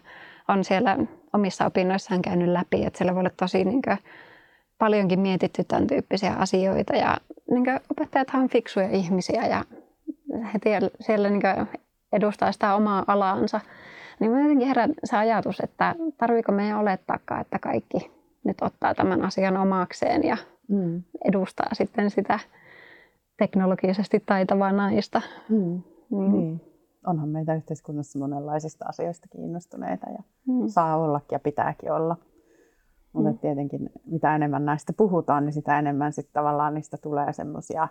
on 0.47 0.63
siellä 0.63 0.97
omissa 1.33 1.65
opinnoissaan 1.65 2.21
käynyt 2.21 2.49
läpi, 2.49 2.85
että 2.85 2.97
siellä 2.97 3.13
voi 3.13 3.19
olla 3.19 3.29
tosi 3.37 3.65
niin 3.65 3.81
kuin, 3.81 3.97
paljonkin 4.77 5.19
mietitty 5.19 5.63
tämän 5.63 5.87
tyyppisiä 5.87 6.33
asioita 6.33 6.95
ja 6.95 7.17
niin 7.51 7.65
kuin, 7.65 7.79
opettajathan 7.91 8.41
on 8.41 8.49
fiksuja 8.49 8.89
ihmisiä 8.89 9.47
ja 9.47 9.63
he 10.53 10.59
siellä 10.99 11.29
niin 11.29 11.41
kuin, 11.41 11.79
edustaa 12.13 12.51
sitä 12.51 12.75
omaa 12.75 13.03
alaansa. 13.07 13.59
Niin 14.19 14.31
mä 14.31 14.41
jotenkin 14.41 14.67
herään 14.67 14.93
se 15.03 15.17
ajatus, 15.17 15.59
että 15.59 15.95
tarviiko 16.17 16.51
meidän 16.51 16.79
olettaakaan, 16.79 17.41
että 17.41 17.59
kaikki 17.59 18.11
nyt 18.43 18.61
ottaa 18.61 18.95
tämän 18.95 19.21
asian 19.25 19.57
omakseen 19.57 20.23
ja 20.23 20.37
mm. 20.67 21.03
edustaa 21.25 21.69
sitten 21.73 22.09
sitä 22.09 22.39
teknologisesti 23.37 24.23
taitavaa 24.25 24.71
naista. 24.71 25.21
Mm. 25.49 25.81
Niin. 26.09 26.31
niin. 26.31 26.61
Onhan 27.07 27.29
meitä 27.29 27.55
yhteiskunnassa 27.55 28.19
monenlaisista 28.19 28.85
asioista 28.89 29.27
kiinnostuneita 29.27 30.09
ja 30.09 30.23
mm. 30.47 30.67
saa 30.67 30.97
ollakin 30.97 31.35
ja 31.35 31.39
pitääkin 31.39 31.91
olla. 31.91 32.17
Mutta 33.13 33.31
mm. 33.31 33.37
tietenkin 33.37 33.89
mitä 34.05 34.35
enemmän 34.35 34.65
näistä 34.65 34.93
puhutaan, 34.93 35.45
niin 35.45 35.53
sitä 35.53 35.79
enemmän 35.79 36.13
sitten 36.13 36.33
tavallaan 36.33 36.73
niistä 36.73 36.97
tulee 36.97 37.33
semmoisia, 37.33 37.87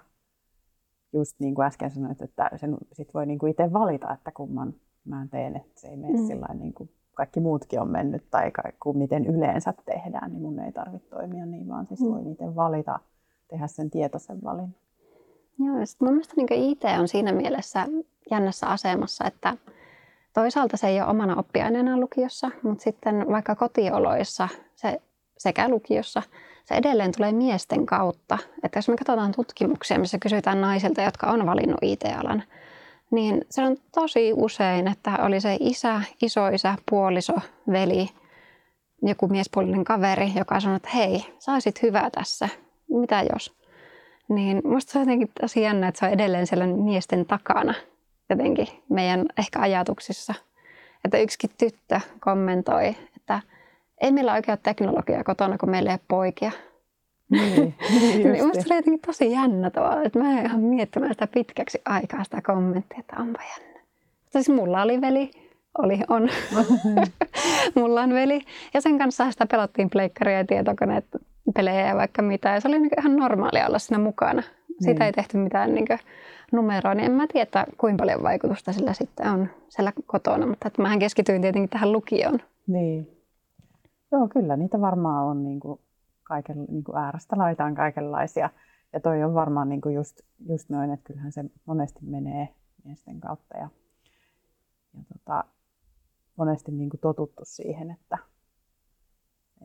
just 1.12 1.40
niin 1.40 1.54
kuin 1.54 1.66
äsken 1.66 1.90
sanoit, 1.90 2.22
että 2.22 2.50
sen 2.56 2.76
sit 2.92 3.14
voi 3.14 3.26
niin 3.26 3.38
kuin 3.38 3.50
itse 3.50 3.72
valita, 3.72 4.12
että 4.12 4.30
kumman 4.30 4.74
mä 5.04 5.26
teen, 5.30 5.56
että 5.56 5.80
se 5.80 5.88
ei 5.88 5.96
mene 5.96 6.18
mm. 6.18 6.26
sillä 6.26 6.54
niin 6.54 6.74
kuin 6.74 6.90
kaikki 7.18 7.40
muutkin 7.40 7.80
on 7.80 7.90
mennyt 7.90 8.22
tai 8.30 8.52
kuin 8.82 8.98
miten 8.98 9.26
yleensä 9.26 9.74
tehdään, 9.86 10.32
niin 10.32 10.42
mun 10.42 10.60
ei 10.60 10.72
tarvitse 10.72 11.08
toimia 11.08 11.46
niin, 11.46 11.68
vaan 11.68 11.86
siis 11.86 12.00
mm. 12.00 12.06
voi 12.06 12.32
itse 12.32 12.56
valita, 12.56 12.98
tehdä 13.48 13.66
sen 13.66 13.90
tietoisen 13.90 14.38
valinnan. 14.44 14.74
Joo, 15.58 15.78
ja 15.78 15.84
mun 16.00 16.12
mielestä 16.12 16.34
niin 16.36 16.52
IT 16.52 16.82
on 17.00 17.08
siinä 17.08 17.32
mielessä 17.32 17.86
jännässä 18.30 18.66
asemassa, 18.66 19.24
että 19.24 19.56
toisaalta 20.34 20.76
se 20.76 20.86
ei 20.88 21.00
ole 21.00 21.10
omana 21.10 21.36
oppiaineena 21.36 22.00
lukiossa, 22.00 22.50
mutta 22.62 22.84
sitten 22.84 23.26
vaikka 23.28 23.54
kotioloissa 23.54 24.48
se 24.74 25.02
sekä 25.38 25.68
lukiossa, 25.68 26.22
se 26.64 26.74
edelleen 26.74 27.12
tulee 27.16 27.32
miesten 27.32 27.86
kautta. 27.86 28.38
Että 28.62 28.78
jos 28.78 28.88
me 28.88 28.96
katsotaan 28.96 29.32
tutkimuksia, 29.32 29.98
missä 29.98 30.18
kysytään 30.18 30.60
naisilta, 30.60 31.02
jotka 31.02 31.26
on 31.26 31.46
valinnut 31.46 31.78
IT-alan, 31.82 32.42
niin 33.10 33.44
se 33.50 33.62
on 33.62 33.76
tosi 33.94 34.32
usein, 34.36 34.88
että 34.88 35.10
oli 35.22 35.40
se 35.40 35.56
isä, 35.60 36.02
isoisä, 36.22 36.74
puoliso, 36.90 37.34
veli, 37.72 38.08
joku 39.02 39.28
miespuolinen 39.28 39.84
kaveri, 39.84 40.32
joka 40.36 40.60
sanoi, 40.60 40.76
että 40.76 40.90
hei, 40.94 41.24
saisit 41.38 41.82
hyvää 41.82 42.10
tässä, 42.10 42.48
mitä 42.88 43.24
jos? 43.32 43.58
Niin 44.28 44.60
musta 44.64 44.92
se 44.92 44.98
on 44.98 45.02
jotenkin 45.02 45.30
tosi 45.40 45.62
jännä, 45.62 45.88
että 45.88 45.98
se 45.98 46.06
on 46.06 46.12
edelleen 46.12 46.46
siellä 46.46 46.66
miesten 46.66 47.26
takana 47.26 47.74
jotenkin 48.30 48.68
meidän 48.88 49.26
ehkä 49.38 49.60
ajatuksissa. 49.60 50.34
Että 51.04 51.18
yksikin 51.18 51.50
tyttö 51.58 52.00
kommentoi, 52.20 52.96
että 53.16 53.40
ei 54.00 54.12
meillä 54.12 54.32
ole 54.32 54.58
teknologiaa 54.62 55.24
kotona, 55.24 55.58
kun 55.58 55.70
meillä 55.70 55.90
ei 55.90 55.94
ole 55.94 56.00
poikia. 56.08 56.52
Niin, 57.40 57.74
niin, 58.00 58.32
niin 58.32 58.46
musta 58.46 58.62
se 58.62 58.68
oli 58.70 58.78
jotenkin 58.78 59.00
tosi 59.06 59.30
jännä 59.30 59.70
tavalla, 59.70 60.02
että 60.02 60.18
mä 60.18 60.40
ihan 60.40 60.60
miettimään 60.60 61.14
sitä 61.14 61.26
pitkäksi 61.26 61.80
aikaa 61.84 62.24
sitä 62.24 62.42
kommenttia, 62.42 62.98
että 62.98 63.16
onpa 63.18 63.40
jännä. 63.42 63.80
Siis 64.30 64.48
mulla 64.48 64.82
oli 64.82 65.00
veli, 65.00 65.30
oli, 65.78 66.00
on. 66.08 66.28
mulla 67.80 68.00
on 68.00 68.14
veli. 68.14 68.40
Ja 68.74 68.80
sen 68.80 68.98
kanssa 68.98 69.30
sitä 69.30 69.46
pelottiin 69.46 69.90
pleikkaria 69.90 70.38
ja 70.38 70.44
tietokoneet, 70.44 71.04
pelejä 71.54 71.86
ja 71.86 71.96
vaikka 71.96 72.22
mitä. 72.22 72.48
Ja 72.48 72.60
se 72.60 72.68
oli 72.68 72.78
niin 72.78 72.90
ihan 72.98 73.16
normaalia 73.16 73.66
olla 73.66 73.78
siinä 73.78 73.98
mukana. 74.02 74.42
Siitä 74.80 74.98
niin. 74.98 75.02
ei 75.02 75.12
tehty 75.12 75.36
mitään 75.36 75.74
niin 75.74 75.86
numeroa, 76.52 76.94
niin 76.94 77.04
en 77.04 77.12
mä 77.12 77.26
tiedä, 77.32 77.66
kuinka 77.78 78.02
paljon 78.02 78.22
vaikutusta 78.22 78.72
sillä 78.72 78.92
sitten 78.92 79.26
on 79.26 79.48
siellä 79.68 79.92
kotona. 80.06 80.46
Mutta 80.46 80.68
että 80.68 80.82
mähän 80.82 80.98
keskityin 80.98 81.42
tietenkin 81.42 81.70
tähän 81.70 81.92
lukioon. 81.92 82.38
Niin. 82.66 83.10
Joo, 84.12 84.28
kyllä 84.28 84.56
niitä 84.56 84.80
varmaan 84.80 85.24
on 85.24 85.44
niin 85.44 85.60
kuin 85.60 85.80
kaiken, 86.28 86.64
niin 86.68 86.84
kuin 86.84 86.98
äärästä 86.98 87.38
laitaan 87.38 87.74
kaikenlaisia. 87.74 88.50
Ja 88.92 89.00
toi 89.00 89.22
on 89.22 89.34
varmaan 89.34 89.68
niin 89.68 89.80
kuin 89.80 89.94
just, 89.94 90.20
just 90.48 90.68
noin, 90.68 90.90
että 90.90 91.04
kyllähän 91.04 91.32
se 91.32 91.44
monesti 91.66 92.00
menee 92.02 92.48
miesten 92.84 93.20
kautta. 93.20 93.58
Ja, 93.58 93.68
ja 94.94 95.00
tota, 95.12 95.44
monesti 96.36 96.72
niin 96.72 96.90
kuin 96.90 97.00
totuttu 97.00 97.42
siihen, 97.44 97.90
että, 97.90 98.18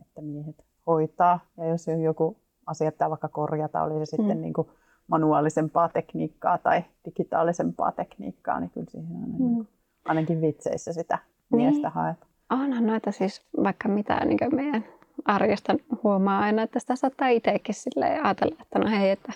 että 0.00 0.22
miehet 0.22 0.64
hoitaa. 0.86 1.40
Ja 1.56 1.66
jos 1.66 1.88
on 1.88 2.02
joku 2.02 2.36
asia 2.66 2.92
pitää 2.92 3.10
vaikka 3.10 3.28
korjata, 3.28 3.82
oli 3.82 4.06
se 4.06 4.10
sitten 4.10 4.36
mm. 4.36 4.40
niin 4.40 4.52
kuin 4.52 4.68
manuaalisempaa 5.06 5.88
tekniikkaa 5.88 6.58
tai 6.58 6.84
digitaalisempaa 7.04 7.92
tekniikkaa, 7.92 8.60
niin 8.60 8.70
kyllä 8.70 8.90
siihen 8.90 9.16
aina, 9.16 9.26
mm. 9.26 9.38
niin 9.38 9.54
kuin, 9.54 9.68
ainakin 10.04 10.40
vitseissä 10.40 10.92
sitä 10.92 11.18
niin. 11.50 11.56
miestä 11.56 11.90
haetaan. 11.90 12.30
Onhan 12.50 12.86
noita 12.86 13.12
siis 13.12 13.46
vaikka 13.62 13.88
mitään 13.88 14.28
niin 14.28 14.54
meidän 14.54 14.84
arjesta 15.24 15.74
huomaa 16.02 16.40
aina, 16.40 16.62
että 16.62 16.80
sitä 16.80 16.96
saattaa 16.96 17.28
itsekin 17.28 17.74
ajatella, 18.24 18.56
että 18.62 18.78
no 18.78 18.90
hei, 18.90 19.10
että 19.10 19.32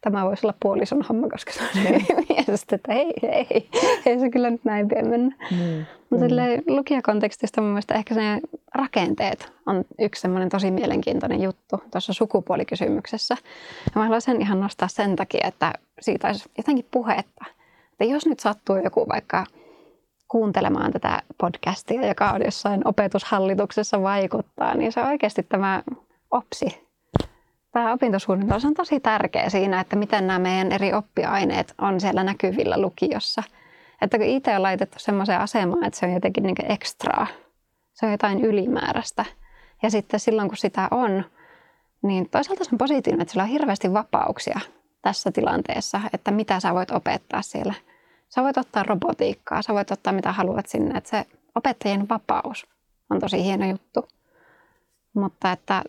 tämä 0.00 0.24
voisi 0.24 0.46
olla 0.46 0.54
puolison 0.62 1.02
homma, 1.08 1.28
koska 1.28 1.52
se 1.52 1.62
on 1.62 1.68
niin. 1.84 2.06
miestä, 2.28 2.76
että 2.76 2.92
hei, 2.92 3.12
hei, 3.22 3.68
ei 4.06 4.18
se 4.18 4.30
kyllä 4.30 4.50
nyt 4.50 4.64
näin 4.64 4.88
pien 4.88 5.08
mennä. 5.08 5.36
Mm. 5.50 5.84
Mutta 6.10 6.26
mm. 6.26 6.76
lukijakontekstista 6.76 7.60
mun 7.60 7.70
mielestä 7.70 7.94
ehkä 7.94 8.14
se 8.14 8.20
rakenteet 8.74 9.52
on 9.66 9.84
yksi 9.98 10.20
semmoinen 10.20 10.48
tosi 10.48 10.70
mielenkiintoinen 10.70 11.42
juttu 11.42 11.82
tuossa 11.90 12.12
sukupuolikysymyksessä. 12.12 13.36
Ja 13.84 13.92
mä 13.94 14.02
haluan 14.02 14.20
sen 14.20 14.40
ihan 14.40 14.60
nostaa 14.60 14.88
sen 14.88 15.16
takia, 15.16 15.48
että 15.48 15.72
siitä 16.00 16.28
olisi 16.28 16.50
jotenkin 16.58 16.86
puhetta. 16.90 17.44
Että 17.92 18.04
jos 18.04 18.26
nyt 18.26 18.40
sattuu 18.40 18.76
joku 18.76 19.08
vaikka 19.08 19.46
kuuntelemaan 20.30 20.92
tätä 20.92 21.22
podcastia, 21.38 22.06
joka 22.06 22.30
on 22.30 22.44
jossain 22.44 22.80
opetushallituksessa 22.84 24.02
vaikuttaa, 24.02 24.74
niin 24.74 24.92
se 24.92 25.00
on 25.00 25.06
oikeasti 25.06 25.42
tämä 25.42 25.82
OPSI. 26.30 26.88
Tämä 27.72 27.92
opintosuunnitelma 27.92 28.68
on 28.68 28.74
tosi 28.74 29.00
tärkeä 29.00 29.50
siinä, 29.50 29.80
että 29.80 29.96
miten 29.96 30.26
nämä 30.26 30.38
meidän 30.38 30.72
eri 30.72 30.94
oppiaineet 30.94 31.74
on 31.78 32.00
siellä 32.00 32.24
näkyvillä 32.24 32.80
lukiossa. 32.80 33.42
Että 34.02 34.18
kun 34.18 34.26
itse 34.26 34.56
on 34.56 34.62
laitettu 34.62 34.98
semmoiseen 34.98 35.40
asemaan, 35.40 35.84
että 35.84 36.00
se 36.00 36.06
on 36.06 36.12
jotenkin 36.12 36.44
niin 36.44 36.72
ekstraa, 36.72 37.26
se 37.92 38.06
on 38.06 38.12
jotain 38.12 38.44
ylimääräistä. 38.44 39.24
Ja 39.82 39.90
sitten 39.90 40.20
silloin, 40.20 40.48
kun 40.48 40.56
sitä 40.56 40.88
on, 40.90 41.24
niin 42.02 42.30
toisaalta 42.30 42.64
se 42.64 42.70
on 42.72 42.78
positiivinen, 42.78 43.22
että 43.22 43.32
sillä 43.32 43.42
on 43.42 43.48
hirveästi 43.48 43.92
vapauksia 43.92 44.60
tässä 45.02 45.32
tilanteessa, 45.32 46.00
että 46.12 46.30
mitä 46.30 46.60
sä 46.60 46.74
voit 46.74 46.90
opettaa 46.90 47.42
siellä– 47.42 47.74
Sä 48.34 48.42
voit 48.42 48.58
ottaa 48.58 48.82
robotiikkaa, 48.82 49.62
sä 49.62 49.74
voit 49.74 49.90
ottaa 49.90 50.12
mitä 50.12 50.32
haluat 50.32 50.66
sinne. 50.66 50.98
Että 50.98 51.10
se 51.10 51.26
opettajien 51.54 52.08
vapaus 52.08 52.66
on 53.10 53.20
tosi 53.20 53.44
hieno 53.44 53.70
juttu. 53.70 54.08
Mutta 55.14 55.52
että 55.52 55.84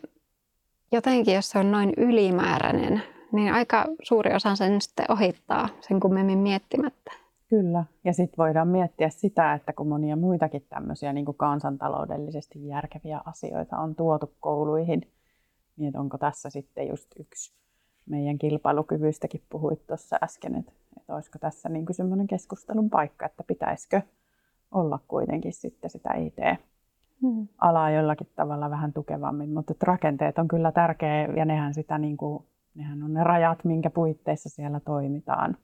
jotenkin, 0.91 1.35
jos 1.35 1.49
se 1.49 1.59
on 1.59 1.71
noin 1.71 1.93
ylimääräinen, 1.97 3.03
niin 3.31 3.53
aika 3.53 3.85
suuri 4.03 4.33
osa 4.33 4.55
sen 4.55 4.81
sitten 4.81 5.05
ohittaa 5.09 5.69
sen 5.81 5.99
kummemmin 5.99 6.39
miettimättä. 6.39 7.11
Kyllä. 7.49 7.83
Ja 8.03 8.13
sitten 8.13 8.37
voidaan 8.37 8.67
miettiä 8.67 9.09
sitä, 9.09 9.53
että 9.53 9.73
kun 9.73 9.87
monia 9.87 10.15
muitakin 10.15 10.65
tämmöisiä 10.69 11.13
niin 11.13 11.25
kansantaloudellisesti 11.37 12.67
järkeviä 12.67 13.21
asioita 13.25 13.77
on 13.77 13.95
tuotu 13.95 14.33
kouluihin, 14.39 15.11
niin 15.77 15.97
onko 15.97 16.17
tässä 16.17 16.49
sitten 16.49 16.87
just 16.87 17.07
yksi 17.19 17.53
meidän 18.05 18.37
kilpailukyvystäkin 18.37 19.41
puhuit 19.49 19.87
tuossa 19.87 20.17
äsken, 20.23 20.55
että, 20.55 20.71
että 20.97 21.15
olisiko 21.15 21.39
tässä 21.39 21.69
niin 21.69 21.85
kuin 21.85 21.95
semmoinen 21.95 22.27
keskustelun 22.27 22.89
paikka, 22.89 23.25
että 23.25 23.43
pitäisikö 23.43 24.01
olla 24.71 24.99
kuitenkin 25.07 25.53
sitten 25.53 25.89
sitä 25.89 26.13
IT-alaa 26.13 27.87
hmm. 27.87 27.95
jollakin 27.95 28.29
tavalla 28.35 28.69
vähän 28.69 28.93
tukevammin, 28.93 29.53
mutta 29.53 29.73
rakenteet 29.81 30.39
on 30.39 30.47
kyllä 30.47 30.71
tärkeä 30.71 31.25
ja 31.25 31.45
nehän, 31.45 31.73
sitä 31.73 31.97
niin 31.97 32.17
kuin, 32.17 32.43
nehän 32.75 33.03
on 33.03 33.13
ne 33.13 33.23
rajat, 33.23 33.63
minkä 33.63 33.89
puitteissa 33.89 34.49
siellä 34.49 34.79
toimitaan. 34.79 35.57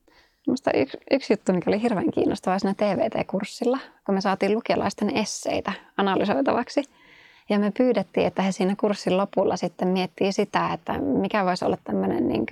Minusta 0.48 0.72
yksi, 0.72 0.98
yksi 1.12 1.34
juttu, 1.34 1.54
mikä 1.54 1.72
oli 1.72 1.82
hirveän 1.82 2.12
kiinnostavaa 2.12 2.60
siinä 2.60 2.74
TVT-kurssilla, 2.74 3.80
kun 4.06 4.16
me 4.16 4.22
saatiin 4.22 4.54
lukiolaisten 4.54 5.18
esseitä 5.18 5.72
analysoitavaksi. 5.98 6.84
Ja 7.50 7.60
me 7.60 7.72
pyydettiin, 7.78 8.28
että 8.28 8.42
he 8.42 8.52
siinä 8.52 8.76
kurssin 8.80 9.18
lopulla 9.18 9.58
sitten 9.58 9.88
miettii 9.88 10.32
sitä, 10.32 10.74
että 10.74 10.94
mikä 11.00 11.46
voisi 11.46 11.66
olla 11.66 11.78
tämmöinen 11.84 12.28
niin 12.28 12.46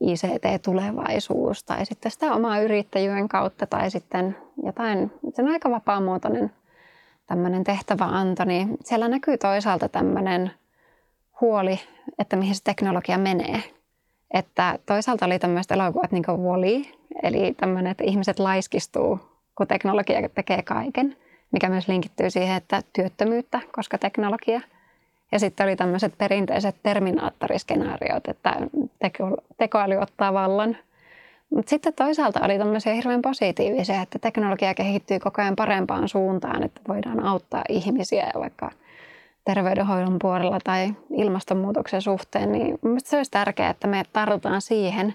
ICT-tulevaisuus 0.00 1.64
tai 1.64 1.86
sitten 1.86 2.12
sitä 2.12 2.32
omaa 2.32 2.60
yrittäjyyden 2.60 3.28
kautta 3.28 3.66
tai 3.66 3.90
sitten 3.90 4.36
jotain, 4.64 5.12
se 5.34 5.42
on 5.42 5.48
aika 5.48 5.70
vapaamuotoinen 5.70 6.52
tämmöinen 7.26 7.64
tehtäväanto, 7.64 8.44
niin 8.44 8.76
siellä 8.84 9.08
näkyy 9.08 9.38
toisaalta 9.38 9.88
tämmöinen 9.88 10.50
huoli, 11.40 11.80
että 12.18 12.36
mihin 12.36 12.54
se 12.54 12.64
teknologia 12.64 13.18
menee. 13.18 13.62
Että 14.34 14.78
toisaalta 14.86 15.26
oli 15.26 15.38
tämmöiset 15.38 15.72
elokuvat 15.72 16.12
niin 16.12 16.24
kuin 16.24 16.40
eli 17.22 17.54
tämmöinen, 17.54 17.90
että 17.90 18.04
ihmiset 18.04 18.38
laiskistuu, 18.38 19.20
kun 19.54 19.66
teknologia 19.66 20.28
tekee 20.28 20.62
kaiken, 20.62 21.16
mikä 21.52 21.68
myös 21.68 21.88
linkittyy 21.88 22.30
siihen, 22.30 22.56
että 22.56 22.82
työttömyyttä, 22.92 23.60
koska 23.72 23.98
teknologia. 23.98 24.60
Ja 25.32 25.38
sitten 25.38 25.66
oli 25.66 25.76
tämmöiset 25.76 26.14
perinteiset 26.18 26.76
terminaattoriskenaariot, 26.82 28.28
että 28.28 28.56
teko, 28.98 29.36
tekoäly 29.58 29.96
ottaa 29.96 30.32
vallan. 30.32 30.76
Mutta 31.50 31.70
sitten 31.70 31.94
toisaalta 31.94 32.40
oli 32.44 32.58
tämmöisiä 32.58 32.94
hirveän 32.94 33.22
positiivisia, 33.22 34.02
että 34.02 34.18
teknologia 34.18 34.74
kehittyy 34.74 35.18
koko 35.18 35.42
ajan 35.42 35.56
parempaan 35.56 36.08
suuntaan, 36.08 36.62
että 36.62 36.80
voidaan 36.88 37.24
auttaa 37.24 37.62
ihmisiä 37.68 38.30
vaikka 38.34 38.70
terveydenhoidon 39.44 40.18
puolella 40.18 40.58
tai 40.64 40.94
ilmastonmuutoksen 41.16 42.02
suhteen, 42.02 42.52
niin 42.52 42.78
se 42.98 43.16
olisi 43.16 43.30
tärkeää, 43.30 43.70
että 43.70 43.86
me 43.86 44.02
tartutaan 44.12 44.60
siihen 44.60 45.14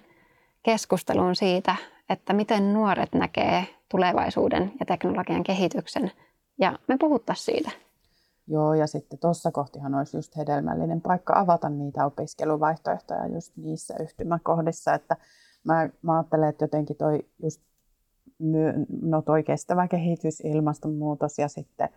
keskusteluun 0.63 1.35
siitä, 1.35 1.75
että 2.09 2.33
miten 2.33 2.73
nuoret 2.73 3.13
näkee 3.13 3.67
tulevaisuuden 3.89 4.71
ja 4.79 4.85
teknologian 4.85 5.43
kehityksen 5.43 6.11
ja 6.57 6.79
me 6.87 6.97
puhuttaisiin 6.97 7.55
siitä. 7.55 7.84
Joo, 8.47 8.73
ja 8.73 8.87
sitten 8.87 9.19
tuossa 9.19 9.51
kohtihan 9.51 9.95
olisi 9.95 10.17
just 10.17 10.37
hedelmällinen 10.37 11.01
paikka 11.01 11.39
avata 11.39 11.69
niitä 11.69 12.05
opiskeluvaihtoehtoja 12.05 13.27
just 13.27 13.57
niissä 13.57 13.95
yhtymäkohdissa, 13.99 14.93
että 14.93 15.17
mä, 15.63 15.89
mä 16.01 16.17
ajattelen, 16.17 16.49
että 16.49 16.63
jotenkin 16.63 16.97
toi 16.97 17.19
just 17.43 17.61
no 19.01 19.21
toi 19.21 19.43
kestävä 19.43 19.87
kehitys, 19.87 20.39
ilmastonmuutos 20.39 21.39
ja 21.39 21.47
sitten 21.47 21.89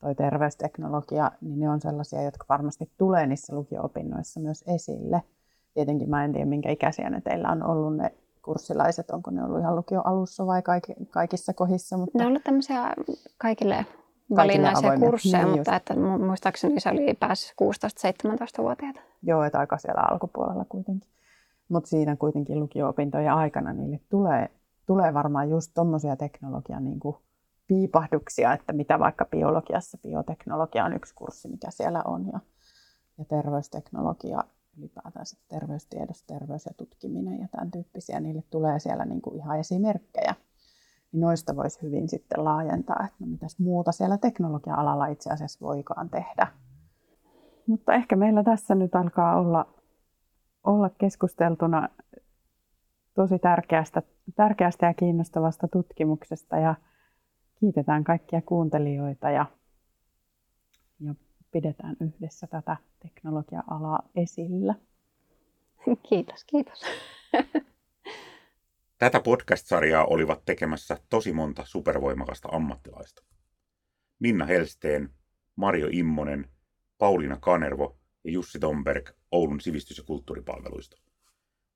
toi 0.00 0.14
terveysteknologia, 0.14 1.32
niin 1.40 1.60
ne 1.60 1.70
on 1.70 1.80
sellaisia, 1.80 2.22
jotka 2.22 2.46
varmasti 2.48 2.90
tulee 2.98 3.26
niissä 3.26 3.54
lukio-opinnoissa 3.54 4.40
myös 4.40 4.64
esille. 4.66 5.22
Tietenkin 5.74 6.10
mä 6.10 6.24
en 6.24 6.32
tiedä, 6.32 6.46
minkä 6.46 6.70
ikäisiä 6.70 7.10
ne 7.10 7.20
teillä 7.20 7.48
on 7.48 7.62
ollut 7.62 7.96
ne 7.96 8.14
kurssilaiset, 8.42 9.10
onko 9.10 9.30
ne 9.30 9.44
ollut 9.44 9.60
ihan 9.60 9.76
lukio 9.76 10.02
alussa 10.04 10.46
vai 10.46 10.62
kaikissa 11.10 11.52
kohdissa. 11.52 11.96
Mutta... 11.96 12.18
Ne 12.18 12.24
on 12.24 12.28
ollut 12.28 12.44
tämmöisiä 12.44 12.94
kaikille 13.38 13.86
valinnaisia 14.30 14.88
avoimia. 14.88 15.10
kursseja, 15.10 15.44
niin 15.44 15.56
mutta 15.56 15.76
että 15.76 15.94
muistaakseni 15.96 16.80
se 16.80 16.90
oli 16.90 17.14
pääsi 17.20 17.54
16-17-vuotiaita. 17.62 19.00
Joo, 19.22 19.44
että 19.44 19.58
aika 19.58 19.78
siellä 19.78 20.02
alkupuolella 20.10 20.64
kuitenkin. 20.68 21.10
Mutta 21.68 21.88
siinä 21.88 22.16
kuitenkin 22.16 22.60
lukio-opintojen 22.60 23.32
aikana 23.32 23.72
niille 23.72 24.00
tulee, 24.08 24.50
tulee 24.86 25.14
varmaan 25.14 25.50
just 25.50 25.70
tuommoisia 25.74 26.16
teknologian 26.16 26.84
niin 26.84 27.00
kuin 27.00 27.16
piipahduksia, 27.66 28.52
että 28.52 28.72
mitä 28.72 28.98
vaikka 28.98 29.24
biologiassa, 29.24 29.98
bioteknologia 30.02 30.84
on 30.84 30.92
yksi 30.92 31.14
kurssi, 31.14 31.48
mikä 31.48 31.70
siellä 31.70 32.02
on, 32.04 32.26
ja, 32.26 32.40
ja 33.18 33.24
terveysteknologia, 33.24 34.44
ylipäätään 34.78 35.26
terveystiedos, 35.48 36.22
terveys 36.22 36.66
ja 36.66 36.72
tutkiminen 36.76 37.40
ja 37.40 37.48
tämän 37.48 37.70
tyyppisiä, 37.70 38.20
niille 38.20 38.42
tulee 38.50 38.78
siellä 38.78 39.04
niin 39.04 39.22
kuin 39.22 39.36
ihan 39.36 39.58
esimerkkejä. 39.58 40.34
Niin 41.16 41.20
noista 41.20 41.56
voisi 41.56 41.82
hyvin 41.82 42.08
sitten 42.08 42.44
laajentaa, 42.44 43.04
että 43.04 43.16
no 43.18 43.26
mitäs 43.26 43.58
muuta 43.58 43.92
siellä 43.92 44.18
teknologia-alalla 44.18 45.06
itse 45.06 45.30
asiassa 45.30 45.66
voikaan 45.66 46.10
tehdä. 46.10 46.46
Mutta 47.66 47.92
ehkä 47.94 48.16
meillä 48.16 48.44
tässä 48.44 48.74
nyt 48.74 48.94
alkaa 48.94 49.40
olla, 49.40 49.66
olla 50.64 50.90
keskusteltuna 50.90 51.88
tosi 53.14 53.38
tärkeästä, 53.38 54.02
tärkeästä 54.34 54.86
ja 54.86 54.94
kiinnostavasta 54.94 55.68
tutkimuksesta 55.68 56.56
ja 56.56 56.74
kiitetään 57.60 58.04
kaikkia 58.04 58.42
kuuntelijoita 58.42 59.30
ja, 59.30 59.46
ja 61.00 61.14
pidetään 61.50 61.96
yhdessä 62.00 62.46
tätä 62.46 62.76
teknologia-alaa 63.02 64.02
esillä. 64.16 64.74
Kiitos, 66.08 66.44
kiitos. 66.44 66.80
Tätä 68.98 69.20
podcast-sarjaa 69.20 70.04
olivat 70.04 70.44
tekemässä 70.44 70.96
tosi 71.08 71.32
monta 71.32 71.64
supervoimakasta 71.66 72.48
ammattilaista. 72.52 73.22
Minna 74.18 74.44
Helsteen, 74.44 75.10
Mario 75.56 75.88
Immonen, 75.90 76.50
Pauliina 76.98 77.36
Kanervo 77.36 77.98
ja 78.24 78.30
Jussi 78.30 78.58
Tomberg 78.58 79.10
Oulun 79.30 79.60
sivistys- 79.60 79.98
ja 79.98 80.04
kulttuuripalveluista. 80.04 80.96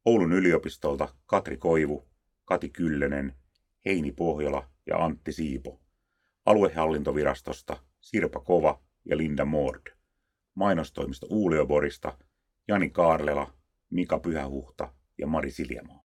Oulun 0.04 0.32
yliopistolta 0.32 1.14
Katri 1.26 1.56
Koivu, 1.56 2.08
Kati 2.44 2.68
Kyllönen, 2.68 3.34
Heini 3.84 4.12
Pohjola 4.12 4.70
ja 4.86 5.04
Antti 5.04 5.32
Siipo. 5.32 5.80
Aluehallintovirastosta 6.46 7.76
Sirpa 8.00 8.40
Kova 8.40 8.82
ja 9.04 9.16
Linda 9.16 9.44
Mord. 9.44 9.82
Mainostoimisto 10.54 11.26
Uulioborista 11.30 12.18
Jani 12.68 12.90
Kaarlela, 12.90 13.54
Mika 13.90 14.18
Pyhähuhta 14.18 14.94
ja 15.18 15.26
Mari 15.26 15.50
Siljamaa. 15.50 15.99